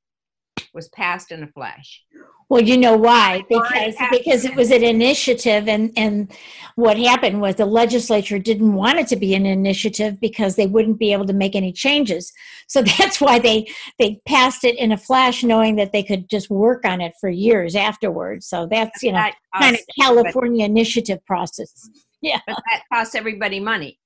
was 0.73 0.89
passed 0.89 1.31
in 1.31 1.43
a 1.43 1.47
flash. 1.47 2.03
Well, 2.49 2.61
you 2.61 2.77
know 2.77 2.97
why? 2.97 3.43
Because 3.47 3.95
because 4.11 4.43
it 4.43 4.55
was 4.55 4.71
an 4.71 4.83
initiative, 4.83 5.69
and 5.69 5.91
and 5.95 6.31
what 6.75 6.97
happened 6.97 7.39
was 7.39 7.55
the 7.55 7.65
legislature 7.65 8.39
didn't 8.39 8.73
want 8.73 8.99
it 8.99 9.07
to 9.07 9.15
be 9.15 9.33
an 9.35 9.45
initiative 9.45 10.19
because 10.19 10.57
they 10.57 10.67
wouldn't 10.67 10.99
be 10.99 11.13
able 11.13 11.25
to 11.27 11.33
make 11.33 11.55
any 11.55 11.71
changes. 11.71 12.33
So 12.67 12.81
that's 12.97 13.21
why 13.21 13.39
they 13.39 13.71
they 13.99 14.19
passed 14.27 14.65
it 14.65 14.77
in 14.77 14.91
a 14.91 14.97
flash, 14.97 15.43
knowing 15.43 15.77
that 15.77 15.93
they 15.93 16.03
could 16.03 16.29
just 16.29 16.49
work 16.49 16.83
on 16.85 16.99
it 16.99 17.13
for 17.21 17.29
years 17.29 17.73
afterwards. 17.73 18.47
So 18.47 18.67
that's 18.67 19.01
you 19.01 19.13
know 19.13 19.29
kind 19.57 19.75
of 19.75 19.81
California 19.99 20.65
initiative 20.65 21.25
process. 21.25 21.71
Mm-hmm. 21.87 21.99
Yeah, 22.21 22.39
but 22.45 22.61
that 22.69 22.83
costs 22.91 23.15
everybody 23.15 23.59
money 23.59 23.97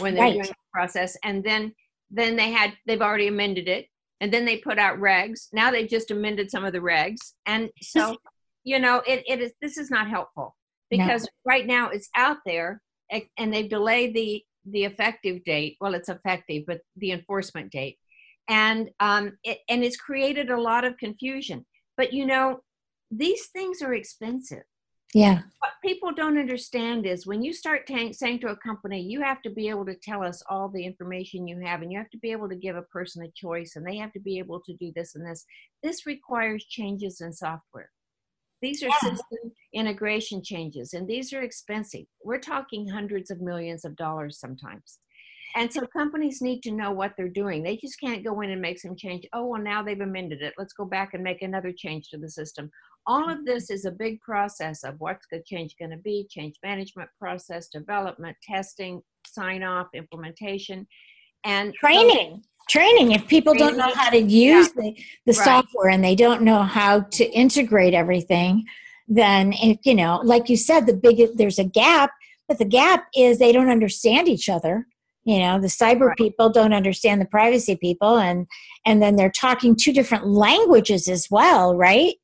when 0.00 0.14
they're 0.14 0.24
right. 0.24 0.32
doing 0.32 0.46
the 0.46 0.54
process, 0.72 1.16
and 1.22 1.44
then 1.44 1.72
then 2.10 2.34
they 2.34 2.50
had 2.50 2.72
they've 2.86 3.00
already 3.00 3.28
amended 3.28 3.68
it 3.68 3.86
and 4.22 4.32
then 4.32 4.44
they 4.44 4.58
put 4.58 4.78
out 4.78 5.00
regs. 5.00 5.48
Now 5.52 5.72
they've 5.72 5.88
just 5.88 6.12
amended 6.12 6.48
some 6.50 6.64
of 6.64 6.72
the 6.72 6.78
regs. 6.78 7.32
And 7.44 7.68
so 7.82 8.16
you 8.64 8.78
know 8.78 9.02
it, 9.06 9.24
it 9.26 9.40
is 9.40 9.52
this 9.60 9.76
is 9.76 9.90
not 9.90 10.08
helpful 10.08 10.56
because 10.88 11.24
no. 11.24 11.28
right 11.44 11.66
now 11.66 11.90
it's 11.90 12.08
out 12.16 12.38
there 12.46 12.80
and 13.10 13.52
they've 13.52 13.68
delayed 13.68 14.14
the 14.14 14.42
the 14.64 14.84
effective 14.84 15.44
date. 15.44 15.76
Well 15.80 15.94
it's 15.94 16.08
effective 16.08 16.62
but 16.66 16.80
the 16.96 17.10
enforcement 17.10 17.72
date. 17.72 17.98
And 18.48 18.90
um 19.00 19.32
it, 19.42 19.58
and 19.68 19.84
it's 19.84 19.96
created 19.96 20.50
a 20.50 20.60
lot 20.60 20.84
of 20.84 20.96
confusion. 20.96 21.66
But 21.96 22.12
you 22.12 22.24
know 22.24 22.60
these 23.10 23.48
things 23.48 23.82
are 23.82 23.92
expensive 23.92 24.62
yeah. 25.14 25.40
What 25.58 25.72
people 25.84 26.12
don't 26.12 26.38
understand 26.38 27.06
is 27.06 27.26
when 27.26 27.42
you 27.42 27.52
start 27.52 27.86
t- 27.86 28.12
saying 28.12 28.40
to 28.40 28.48
a 28.48 28.56
company, 28.56 29.00
you 29.00 29.20
have 29.20 29.42
to 29.42 29.50
be 29.50 29.68
able 29.68 29.84
to 29.86 29.94
tell 29.94 30.22
us 30.22 30.42
all 30.48 30.68
the 30.68 30.84
information 30.84 31.46
you 31.46 31.60
have, 31.60 31.82
and 31.82 31.92
you 31.92 31.98
have 31.98 32.10
to 32.10 32.18
be 32.18 32.32
able 32.32 32.48
to 32.48 32.56
give 32.56 32.76
a 32.76 32.82
person 32.82 33.22
a 33.24 33.30
choice, 33.34 33.76
and 33.76 33.86
they 33.86 33.96
have 33.96 34.12
to 34.12 34.20
be 34.20 34.38
able 34.38 34.60
to 34.60 34.74
do 34.74 34.92
this 34.96 35.14
and 35.14 35.26
this. 35.26 35.44
This 35.82 36.06
requires 36.06 36.64
changes 36.64 37.20
in 37.20 37.32
software. 37.32 37.90
These 38.62 38.82
are 38.82 38.88
yeah. 38.88 39.10
system 39.10 39.52
integration 39.74 40.42
changes, 40.42 40.94
and 40.94 41.06
these 41.06 41.32
are 41.32 41.42
expensive. 41.42 42.06
We're 42.24 42.38
talking 42.38 42.88
hundreds 42.88 43.30
of 43.30 43.40
millions 43.40 43.84
of 43.84 43.96
dollars 43.96 44.38
sometimes. 44.38 44.98
And 45.54 45.70
so 45.70 45.86
companies 45.86 46.40
need 46.40 46.62
to 46.62 46.70
know 46.70 46.92
what 46.92 47.12
they're 47.16 47.28
doing. 47.28 47.62
They 47.62 47.76
just 47.76 48.00
can't 48.00 48.24
go 48.24 48.40
in 48.40 48.50
and 48.50 48.62
make 48.62 48.78
some 48.78 48.96
change. 48.96 49.26
Oh, 49.34 49.46
well, 49.46 49.60
now 49.60 49.82
they've 49.82 50.00
amended 50.00 50.40
it. 50.40 50.54
Let's 50.56 50.72
go 50.72 50.86
back 50.86 51.12
and 51.12 51.22
make 51.22 51.42
another 51.42 51.72
change 51.76 52.08
to 52.08 52.18
the 52.18 52.30
system. 52.30 52.70
All 53.06 53.28
of 53.28 53.44
this 53.44 53.70
is 53.70 53.84
a 53.84 53.90
big 53.90 54.20
process 54.20 54.84
of 54.84 54.94
what's 54.98 55.26
the 55.30 55.42
change 55.44 55.74
going 55.78 55.90
to 55.90 55.96
be, 55.96 56.26
change 56.30 56.56
management 56.62 57.10
process, 57.18 57.68
development, 57.68 58.36
testing, 58.42 59.02
sign 59.26 59.62
off, 59.62 59.88
implementation, 59.94 60.86
and 61.44 61.74
training. 61.74 62.42
So, 62.42 62.48
training. 62.68 63.12
If 63.12 63.26
people 63.26 63.54
training, 63.54 63.76
don't 63.76 63.88
know 63.88 63.94
how 63.94 64.10
to 64.10 64.20
use 64.20 64.70
yeah. 64.76 64.82
the, 64.82 64.96
the 65.26 65.38
right. 65.38 65.44
software 65.44 65.90
and 65.90 66.04
they 66.04 66.14
don't 66.14 66.42
know 66.42 66.62
how 66.62 67.00
to 67.00 67.24
integrate 67.30 67.94
everything, 67.94 68.64
then 69.08 69.52
if 69.54 69.78
you 69.84 69.96
know, 69.96 70.20
like 70.22 70.48
you 70.48 70.56
said, 70.56 70.86
the 70.86 70.94
big 70.94 71.36
there's 71.36 71.58
a 71.58 71.64
gap, 71.64 72.10
but 72.46 72.58
the 72.58 72.64
gap 72.64 73.06
is 73.16 73.38
they 73.38 73.52
don't 73.52 73.70
understand 73.70 74.28
each 74.28 74.48
other 74.48 74.86
you 75.24 75.38
know 75.38 75.60
the 75.60 75.68
cyber 75.68 76.08
right. 76.08 76.16
people 76.16 76.50
don't 76.50 76.72
understand 76.72 77.20
the 77.20 77.26
privacy 77.26 77.76
people 77.76 78.18
and 78.18 78.46
and 78.84 79.00
then 79.00 79.16
they're 79.16 79.30
talking 79.30 79.76
two 79.76 79.92
different 79.92 80.26
languages 80.26 81.08
as 81.08 81.28
well 81.30 81.76
right 81.76 82.14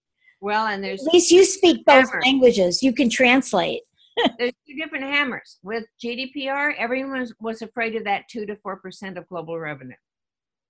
well 0.40 0.66
and 0.66 0.82
there's 0.82 1.06
at 1.06 1.12
least 1.12 1.30
you 1.30 1.44
speak 1.44 1.84
both 1.84 2.08
languages. 2.24 2.82
You 2.82 2.92
can 2.92 3.10
translate. 3.10 3.82
There's 4.38 4.52
two 4.68 4.74
different 4.74 5.04
hammers. 5.04 5.58
With 5.62 5.84
gdpr 6.04 6.74
everyone 6.76 7.20
was, 7.20 7.34
was 7.40 7.62
afraid 7.62 7.94
of 7.96 8.04
that 8.04 8.28
2 8.28 8.46
to 8.46 8.56
4% 8.56 9.16
of 9.16 9.28
global 9.28 9.58
revenue. 9.58 9.94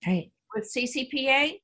Right. 0.07 0.31
With 0.55 0.71
ccpa 0.75 1.59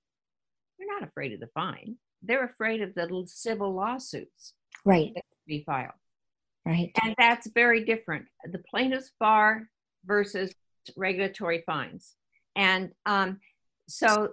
they're 0.78 1.00
not 1.00 1.08
afraid 1.08 1.32
of 1.32 1.40
the 1.40 1.48
fine. 1.48 1.96
They're 2.22 2.44
afraid 2.44 2.80
of 2.82 2.94
the 2.94 3.24
civil 3.26 3.74
lawsuits 3.74 4.54
right. 4.84 5.12
that 5.14 5.24
be 5.46 5.62
filed. 5.64 5.92
Right. 6.64 6.90
And 7.02 7.14
that's 7.18 7.48
very 7.54 7.84
different. 7.84 8.26
The 8.50 8.62
plaintiff's 8.70 9.12
bar 9.20 9.68
versus 10.06 10.52
regulatory 10.96 11.62
fines. 11.66 12.14
And 12.56 12.90
um, 13.04 13.40
so 13.86 14.30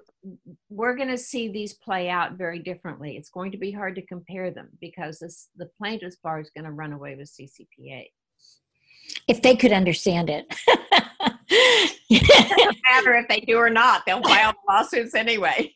we're 0.69 0.95
going 0.95 1.09
to 1.09 1.17
see 1.17 1.49
these 1.49 1.73
play 1.73 2.09
out 2.09 2.33
very 2.33 2.59
differently. 2.59 3.17
It's 3.17 3.29
going 3.29 3.51
to 3.51 3.57
be 3.57 3.71
hard 3.71 3.95
to 3.95 4.01
compare 4.01 4.51
them 4.51 4.69
because 4.79 5.19
this, 5.19 5.49
the 5.57 5.69
plaintiff's 5.77 6.17
bar 6.17 6.39
is 6.39 6.51
going 6.55 6.65
to 6.65 6.71
run 6.71 6.93
away 6.93 7.15
with 7.15 7.29
CCPA. 7.29 8.07
If 9.27 9.41
they 9.41 9.55
could 9.55 9.73
understand 9.73 10.29
it. 10.29 10.45
it 12.09 12.27
doesn't 12.27 12.77
matter 12.89 13.15
if 13.15 13.27
they 13.27 13.41
do 13.41 13.57
or 13.57 13.69
not. 13.69 14.05
They'll 14.05 14.21
file 14.21 14.53
lawsuits 14.69 15.15
anyway. 15.15 15.73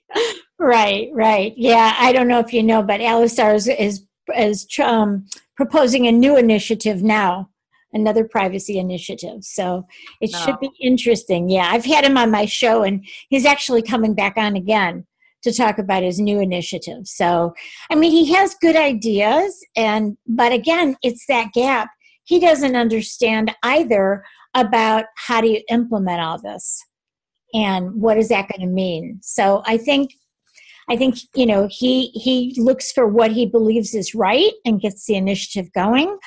right, 0.58 1.10
right. 1.14 1.54
Yeah, 1.58 1.96
I 1.98 2.14
don't 2.14 2.30
know 2.30 2.40
if 2.40 2.54
you 2.54 2.64
know, 2.64 2.82
but 2.82 3.02
Alastair 3.02 3.54
is, 3.54 3.68
is, 3.68 4.06
is 4.38 4.68
um, 4.82 5.28
proposing 5.58 6.08
a 6.08 6.12
new 6.12 6.38
initiative 6.38 7.04
now 7.04 7.50
another 7.96 8.26
privacy 8.26 8.78
initiative. 8.78 9.44
So 9.44 9.88
it 10.22 10.32
no. 10.32 10.40
should 10.40 10.60
be 10.60 10.70
interesting. 10.82 11.50
Yeah, 11.50 11.70
I've 11.72 11.86
had 11.86 12.04
him 12.04 12.18
on 12.18 12.30
my 12.30 12.46
show, 12.46 12.84
and 12.84 13.04
he's 13.30 13.46
actually 13.46 13.82
coming 13.82 14.14
back 14.14 14.38
on 14.38 14.56
again 14.56 15.08
to 15.44 15.54
talk 15.54 15.80
about 15.80 16.04
his 16.04 16.20
new 16.20 16.40
initiative. 16.40 17.08
So, 17.08 17.54
I 17.90 17.96
mean, 17.96 18.12
he 18.12 18.34
has 18.34 18.56
good 18.62 18.76
ideas, 18.76 19.58
and 19.76 20.18
but 20.28 20.52
again, 20.52 20.98
it's 21.02 21.26
that 21.28 21.54
gap. 21.54 21.90
He 22.26 22.40
doesn't 22.40 22.76
understand 22.76 23.56
either 23.64 24.24
about 24.56 25.06
how 25.16 25.42
do 25.42 25.48
you 25.48 25.62
implement 25.70 26.22
all 26.22 26.42
this 26.42 26.84
and 27.54 27.94
what 27.94 28.18
is 28.18 28.30
that 28.30 28.50
going 28.50 28.68
to 28.68 28.74
mean. 28.74 29.20
So, 29.22 29.64
I 29.66 29.78
think 29.78 30.12
I 30.90 30.96
think 30.96 31.16
you 31.36 31.46
know 31.46 31.68
he 31.70 32.08
he 32.08 32.54
looks 32.58 32.92
for 32.92 33.08
what 33.08 33.32
he 33.32 33.46
believes 33.46 33.96
is 33.96 34.14
right 34.14 34.52
and 34.66 34.80
gets 34.80 35.06
the 35.06 35.16
initiative 35.16 35.72
going, 35.74 36.18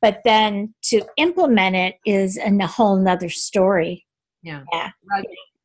but 0.00 0.20
then 0.24 0.74
to 0.84 1.02
implement 1.16 1.76
it 1.76 1.96
is 2.06 2.38
a 2.38 2.66
whole 2.66 2.96
nother 2.96 3.28
story. 3.28 4.06
Yeah. 4.42 4.62
Yeah. 4.72 4.90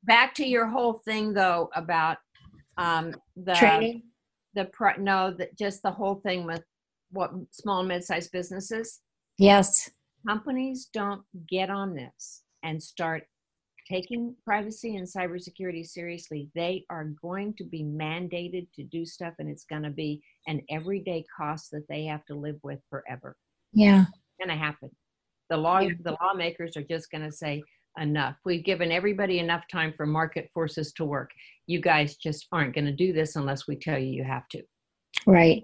Back 0.04 0.34
to 0.36 0.46
your 0.46 0.68
whole 0.68 1.02
thing 1.06 1.34
though 1.34 1.70
about 1.76 2.18
um, 2.78 3.16
the 3.36 3.54
training. 3.54 4.04
The 4.54 4.66
pro, 4.66 4.94
no, 4.98 5.34
that 5.38 5.58
just 5.58 5.82
the 5.82 5.92
whole 5.92 6.16
thing 6.16 6.46
with 6.46 6.64
what 7.12 7.32
small 7.52 7.80
and 7.80 7.88
mid-sized 7.88 8.32
businesses. 8.32 9.00
Yes. 9.38 9.90
Companies 10.28 10.90
don't 10.94 11.22
get 11.48 11.70
on 11.70 11.94
this 11.94 12.44
and 12.64 12.82
start 12.82 13.24
taking 13.92 14.34
privacy 14.46 14.96
and 14.96 15.08
cybersecurity 15.08 15.86
seriously, 15.86 16.50
they 16.56 16.86
are 16.90 17.06
going 17.22 17.54
to 17.58 17.66
be 17.66 17.84
mandated 17.84 18.68
to 18.74 18.84
do 18.84 19.06
stuff 19.06 19.34
and 19.40 19.50
it's 19.50 19.66
going 19.66 19.84
to 19.84 19.90
be 19.90 20.22
an 20.48 20.62
everyday 20.70 21.26
cost 21.38 21.72
that 21.72 21.86
they 21.90 22.06
have 22.06 22.26
to 22.26 22.36
live 22.36 22.58
with 22.64 22.80
forever. 22.90 23.36
Yeah. 23.74 24.04
It's 24.04 24.48
going 24.48 24.58
to 24.58 24.64
happen. 24.64 24.90
The 25.50 25.58
law 25.58 25.80
yeah. 25.80 25.96
the 26.04 26.16
lawmakers 26.22 26.78
are 26.78 26.84
just 26.84 27.12
going 27.12 27.26
to 27.26 27.32
say 27.32 27.62
enough. 28.00 28.38
We've 28.46 28.64
given 28.64 28.92
everybody 28.92 29.40
enough 29.40 29.64
time 29.70 29.94
for 29.98 30.06
market 30.06 30.50
forces 30.54 30.94
to 30.94 31.04
work. 31.04 31.32
You 31.68 31.82
guys 31.82 32.16
just 32.16 32.48
aren't 32.54 32.74
going 32.74 32.86
to 32.86 32.94
do 32.94 33.12
this 33.12 33.36
unless 33.36 33.68
we 33.68 33.76
tell 33.76 34.00
you 34.00 34.08
you 34.08 34.24
have 34.24 34.48
to. 34.50 34.62
Right. 35.28 35.64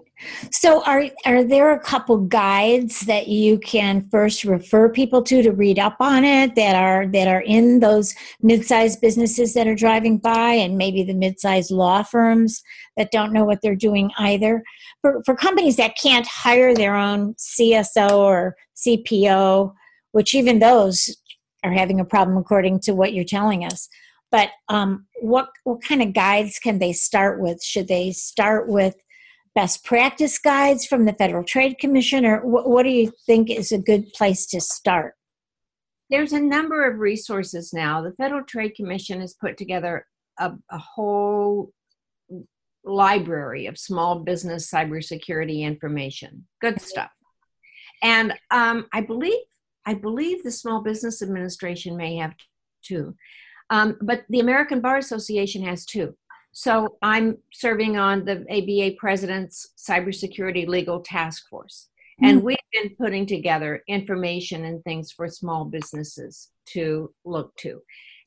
So 0.52 0.84
are 0.84 1.06
are 1.26 1.42
there 1.42 1.72
a 1.72 1.80
couple 1.80 2.18
guides 2.18 3.00
that 3.02 3.28
you 3.28 3.58
can 3.58 4.08
first 4.10 4.44
refer 4.44 4.88
people 4.88 5.22
to 5.22 5.42
to 5.42 5.50
read 5.50 5.78
up 5.78 5.96
on 6.00 6.24
it 6.24 6.54
that 6.54 6.76
are 6.76 7.06
that 7.08 7.28
are 7.28 7.40
in 7.40 7.80
those 7.80 8.14
mid-sized 8.40 9.00
businesses 9.00 9.54
that 9.54 9.66
are 9.66 9.74
driving 9.74 10.18
by 10.18 10.52
and 10.52 10.76
maybe 10.76 11.02
the 11.02 11.14
mid-sized 11.14 11.70
law 11.70 12.02
firms 12.02 12.62
that 12.96 13.10
don't 13.10 13.32
know 13.32 13.44
what 13.44 13.60
they're 13.62 13.74
doing 13.76 14.10
either? 14.18 14.62
For 15.02 15.22
for 15.24 15.34
companies 15.34 15.76
that 15.76 15.96
can't 16.00 16.26
hire 16.26 16.74
their 16.74 16.94
own 16.94 17.34
CSO 17.34 18.10
or 18.10 18.56
CPO, 18.76 19.72
which 20.12 20.34
even 20.34 20.60
those 20.60 21.16
are 21.64 21.72
having 21.72 21.98
a 21.98 22.04
problem 22.04 22.36
according 22.36 22.80
to 22.80 22.92
what 22.92 23.12
you're 23.12 23.24
telling 23.24 23.64
us. 23.64 23.88
But 24.30 24.50
um, 24.68 25.06
what 25.20 25.48
what 25.64 25.82
kind 25.82 26.02
of 26.02 26.12
guides 26.12 26.58
can 26.58 26.78
they 26.78 26.92
start 26.92 27.40
with? 27.40 27.62
Should 27.62 27.88
they 27.88 28.12
start 28.12 28.68
with 28.68 28.94
best 29.54 29.84
practice 29.84 30.38
guides 30.38 30.86
from 30.86 31.04
the 31.04 31.12
Federal 31.12 31.44
Trade 31.44 31.78
Commission, 31.78 32.24
or 32.24 32.46
what, 32.46 32.68
what 32.68 32.82
do 32.84 32.90
you 32.90 33.12
think 33.26 33.50
is 33.50 33.72
a 33.72 33.78
good 33.78 34.12
place 34.12 34.46
to 34.46 34.60
start? 34.60 35.14
There's 36.10 36.32
a 36.32 36.40
number 36.40 36.90
of 36.90 36.98
resources 36.98 37.72
now. 37.72 38.02
The 38.02 38.12
Federal 38.12 38.44
Trade 38.44 38.74
Commission 38.74 39.20
has 39.20 39.34
put 39.34 39.56
together 39.56 40.06
a, 40.38 40.52
a 40.70 40.78
whole 40.78 41.72
library 42.84 43.66
of 43.66 43.78
small 43.78 44.20
business 44.20 44.70
cybersecurity 44.70 45.60
information. 45.60 46.46
Good 46.60 46.80
stuff. 46.80 47.10
And 48.02 48.32
um, 48.50 48.86
I 48.92 49.00
believe 49.00 49.38
I 49.86 49.94
believe 49.94 50.42
the 50.42 50.50
Small 50.50 50.82
Business 50.82 51.22
Administration 51.22 51.96
may 51.96 52.16
have 52.16 52.34
too, 52.82 53.16
um, 53.70 53.96
but 54.02 54.24
the 54.28 54.40
American 54.40 54.80
Bar 54.80 54.98
Association 54.98 55.62
has 55.64 55.86
too. 55.86 56.14
So 56.58 56.96
I'm 57.02 57.38
serving 57.52 57.98
on 57.98 58.24
the 58.24 58.44
ABA 58.50 58.96
president's 58.98 59.74
cybersecurity 59.78 60.66
legal 60.66 60.98
task 60.98 61.48
force. 61.48 61.88
And 62.20 62.38
mm-hmm. 62.38 62.46
we've 62.46 62.56
been 62.72 62.96
putting 62.98 63.26
together 63.26 63.84
information 63.86 64.64
and 64.64 64.82
things 64.82 65.12
for 65.12 65.28
small 65.28 65.66
businesses 65.66 66.48
to 66.70 67.14
look 67.24 67.54
to. 67.58 67.80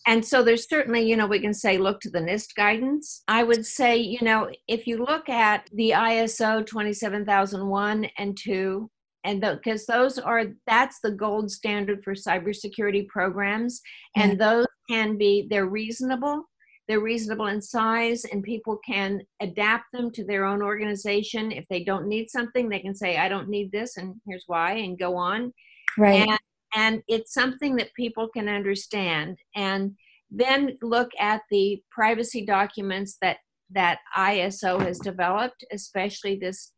And 0.07 0.25
so 0.25 0.43
there's 0.43 0.69
certainly, 0.69 1.01
you 1.01 1.17
know, 1.17 1.27
we 1.27 1.41
can 1.41 1.53
say 1.53 1.77
look 1.77 1.99
to 1.99 2.09
the 2.09 2.21
NIST 2.21 2.55
guidance. 2.55 3.21
I 3.27 3.43
would 3.43 3.65
say, 3.65 3.97
you 3.97 4.19
know, 4.21 4.49
if 4.65 4.87
you 4.87 5.03
look 5.03 5.27
at 5.27 5.69
the 5.73 5.89
ISO 5.89 6.65
27001 6.65 8.05
and 8.17 8.37
2, 8.37 8.89
and 9.25 9.41
because 9.41 9.85
those 9.85 10.17
are 10.17 10.45
that's 10.65 11.01
the 11.01 11.11
gold 11.11 11.51
standard 11.51 12.01
for 12.01 12.13
cybersecurity 12.13 13.07
programs 13.09 13.81
and 14.15 14.39
those 14.39 14.65
can 14.89 15.17
be 15.17 15.45
they're 15.49 15.67
reasonable 15.67 16.45
they're 16.91 16.99
reasonable 16.99 17.47
in 17.47 17.61
size 17.61 18.25
and 18.25 18.43
people 18.43 18.77
can 18.85 19.21
adapt 19.39 19.85
them 19.93 20.11
to 20.11 20.25
their 20.25 20.43
own 20.43 20.61
organization. 20.61 21.49
If 21.49 21.65
they 21.69 21.85
don't 21.85 22.05
need 22.05 22.29
something 22.29 22.67
they 22.67 22.81
can 22.81 22.93
say 22.93 23.17
i 23.17 23.29
don't 23.29 23.47
need 23.47 23.71
this 23.71 23.95
and 23.95 24.15
here's 24.27 24.43
why 24.47 24.73
and 24.73 24.99
go 24.99 25.15
on. 25.15 25.53
Right. 25.97 26.27
And, 26.27 26.39
and 26.75 27.03
it's 27.07 27.33
something 27.33 27.77
that 27.77 27.93
people 27.95 28.27
can 28.27 28.49
understand. 28.49 29.37
And 29.55 29.95
then 30.29 30.77
look 30.81 31.11
at 31.17 31.43
the 31.49 31.81
privacy 31.91 32.45
documents 32.45 33.17
that 33.21 33.37
that 33.73 33.99
iso 34.17 34.81
has 34.81 34.99
developed 34.99 35.63
especially 35.71 36.35
this 36.35 36.73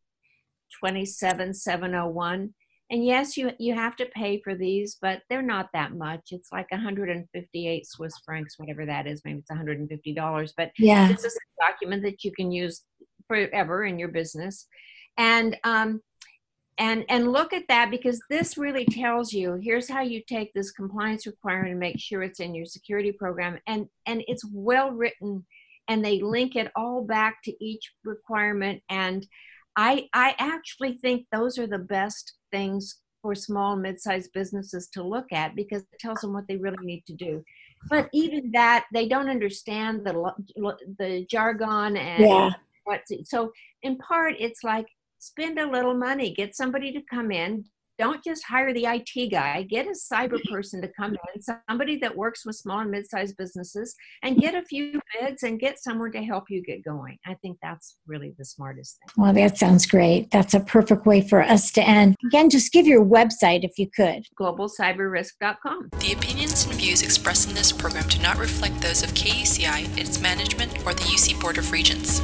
27701 0.80 2.54
and 2.93 3.03
yes 3.03 3.36
you 3.36 3.51
you 3.58 3.73
have 3.73 3.95
to 3.95 4.06
pay 4.15 4.39
for 4.41 4.53
these 4.53 4.97
but 5.01 5.21
they're 5.29 5.41
not 5.41 5.69
that 5.73 5.93
much. 5.93 6.21
It's 6.29 6.51
like 6.51 6.69
158 6.71 7.88
swiss 7.88 8.13
francs 8.23 8.60
whatever 8.60 8.86
that 8.86 9.08
is. 9.08 9.21
Maybe 9.25 9.39
it's 9.39 9.49
150 9.49 10.13
dollars 10.13 10.53
but 10.56 10.71
yeah. 10.77 11.08
this 11.08 11.25
is 11.25 11.36
a 11.36 11.71
document 11.71 12.03
that 12.03 12.23
you 12.23 12.32
can 12.32 12.51
use 12.51 12.84
forever 13.27 13.84
in 13.84 13.97
your 13.97 14.10
business. 14.10 14.67
And 15.17 15.58
um 15.63 16.01
and 16.77 17.03
and 17.10 17.32
look 17.32 17.51
at 17.51 17.67
that 17.67 17.89
because 17.89 18.21
this 18.29 18.58
really 18.58 18.86
tells 18.86 19.34
you 19.34 19.60
here's 19.62 19.89
how 19.89 20.01
you 20.01 20.21
take 20.27 20.53
this 20.53 20.71
compliance 20.71 21.25
requirement 21.25 21.71
and 21.71 21.79
make 21.79 21.99
sure 21.99 22.21
it's 22.21 22.39
in 22.39 22.53
your 22.53 22.65
security 22.67 23.12
program. 23.12 23.58
And 23.65 23.88
and 24.06 24.23
it's 24.27 24.45
well 24.53 24.91
written 24.91 25.45
and 25.88 26.06
they 26.06 26.21
link 26.21 26.56
it 26.56 26.71
all 26.75 27.03
back 27.03 27.41
to 27.45 27.65
each 27.65 27.91
requirement. 28.03 28.84
And 28.88 29.25
I, 29.75 30.08
I 30.13 30.36
actually 30.38 30.99
think 30.99 31.25
those 31.32 31.58
are 31.58 31.67
the 31.67 31.79
best 31.79 32.34
things 32.55 32.83
for 33.21 33.33
small 33.33 33.73
and 33.73 33.81
mid-sized 33.81 34.31
businesses 34.33 34.83
to 34.93 35.01
look 35.01 35.29
at 35.31 35.55
because 35.55 35.81
it 35.93 35.99
tells 35.99 36.19
them 36.21 36.33
what 36.33 36.47
they 36.47 36.57
really 36.57 36.85
need 36.91 37.03
to 37.11 37.15
do. 37.27 37.33
but 37.93 38.05
even 38.13 38.43
that 38.59 38.81
they 38.95 39.05
don't 39.13 39.29
understand 39.37 39.93
the 40.07 40.13
the 41.01 41.11
jargon 41.33 41.91
and 41.97 42.23
Yeah. 42.29 42.49
what 42.87 43.01
so 43.33 43.39
in 43.87 43.93
part 44.09 44.33
it's 44.45 44.63
like 44.71 44.87
spend 45.31 45.55
a 45.59 45.71
little 45.75 45.97
money 46.09 46.27
get 46.41 46.55
somebody 46.61 46.89
to 46.93 47.01
come 47.15 47.29
in 47.43 47.51
don't 47.97 48.23
just 48.23 48.43
hire 48.43 48.73
the 48.73 48.86
IT 48.86 49.32
guy. 49.32 49.63
Get 49.63 49.88
a 49.88 49.91
cyber 49.91 50.41
person 50.51 50.82
to 50.82 50.88
come 50.89 51.15
in, 51.36 51.41
somebody 51.69 51.97
that 51.97 52.15
works 52.15 52.45
with 52.45 52.56
small 52.56 52.79
and 52.79 52.91
mid-sized 52.91 53.38
businesses, 53.38 53.95
and 54.23 54.38
get 54.38 54.56
a 54.56 54.63
few 54.63 54.99
bids 55.19 55.43
and 55.43 55.60
get 55.60 55.82
someone 55.82 56.12
to 56.13 56.23
help 56.23 56.45
you 56.49 56.63
get 56.63 56.84
going. 56.84 57.17
I 57.25 57.36
think 57.36 57.58
that's 57.62 57.97
really 58.08 58.34
the 58.38 58.45
smartest 58.45 58.97
thing. 58.97 59.23
Well, 59.23 59.34
that 59.34 59.58
sounds 59.58 59.86
great. 59.86 60.32
That's 60.32 60.53
a 60.53 60.60
perfect 60.60 61.06
way 61.06 61.21
for 61.21 61.41
us 61.41 61.71
to 61.73 61.88
end. 61.88 62.15
Again, 62.27 62.49
just 62.49 62.71
give 62.71 62.88
your 62.88 63.06
website 63.06 63.63
if 63.63 63.77
you 63.77 63.89
could. 63.95 64.25
GlobalCyberRisk.com. 64.39 65.89
The 65.99 66.13
opinions 66.13 66.65
and 66.65 66.75
views 66.75 67.01
expressed 67.01 67.49
in 67.49 67.56
this 67.56 67.71
program 67.71 68.08
do 68.08 68.19
not 68.21 68.38
reflect 68.38 68.82
those 68.82 69.03
of 69.03 69.12
KUCI, 69.12 69.97
its 69.97 70.19
management, 70.19 70.79
or 70.86 70.93
the 70.93 71.03
UC 71.03 71.39
Board 71.39 71.58
of 71.58 71.71
Regents. 71.71 72.21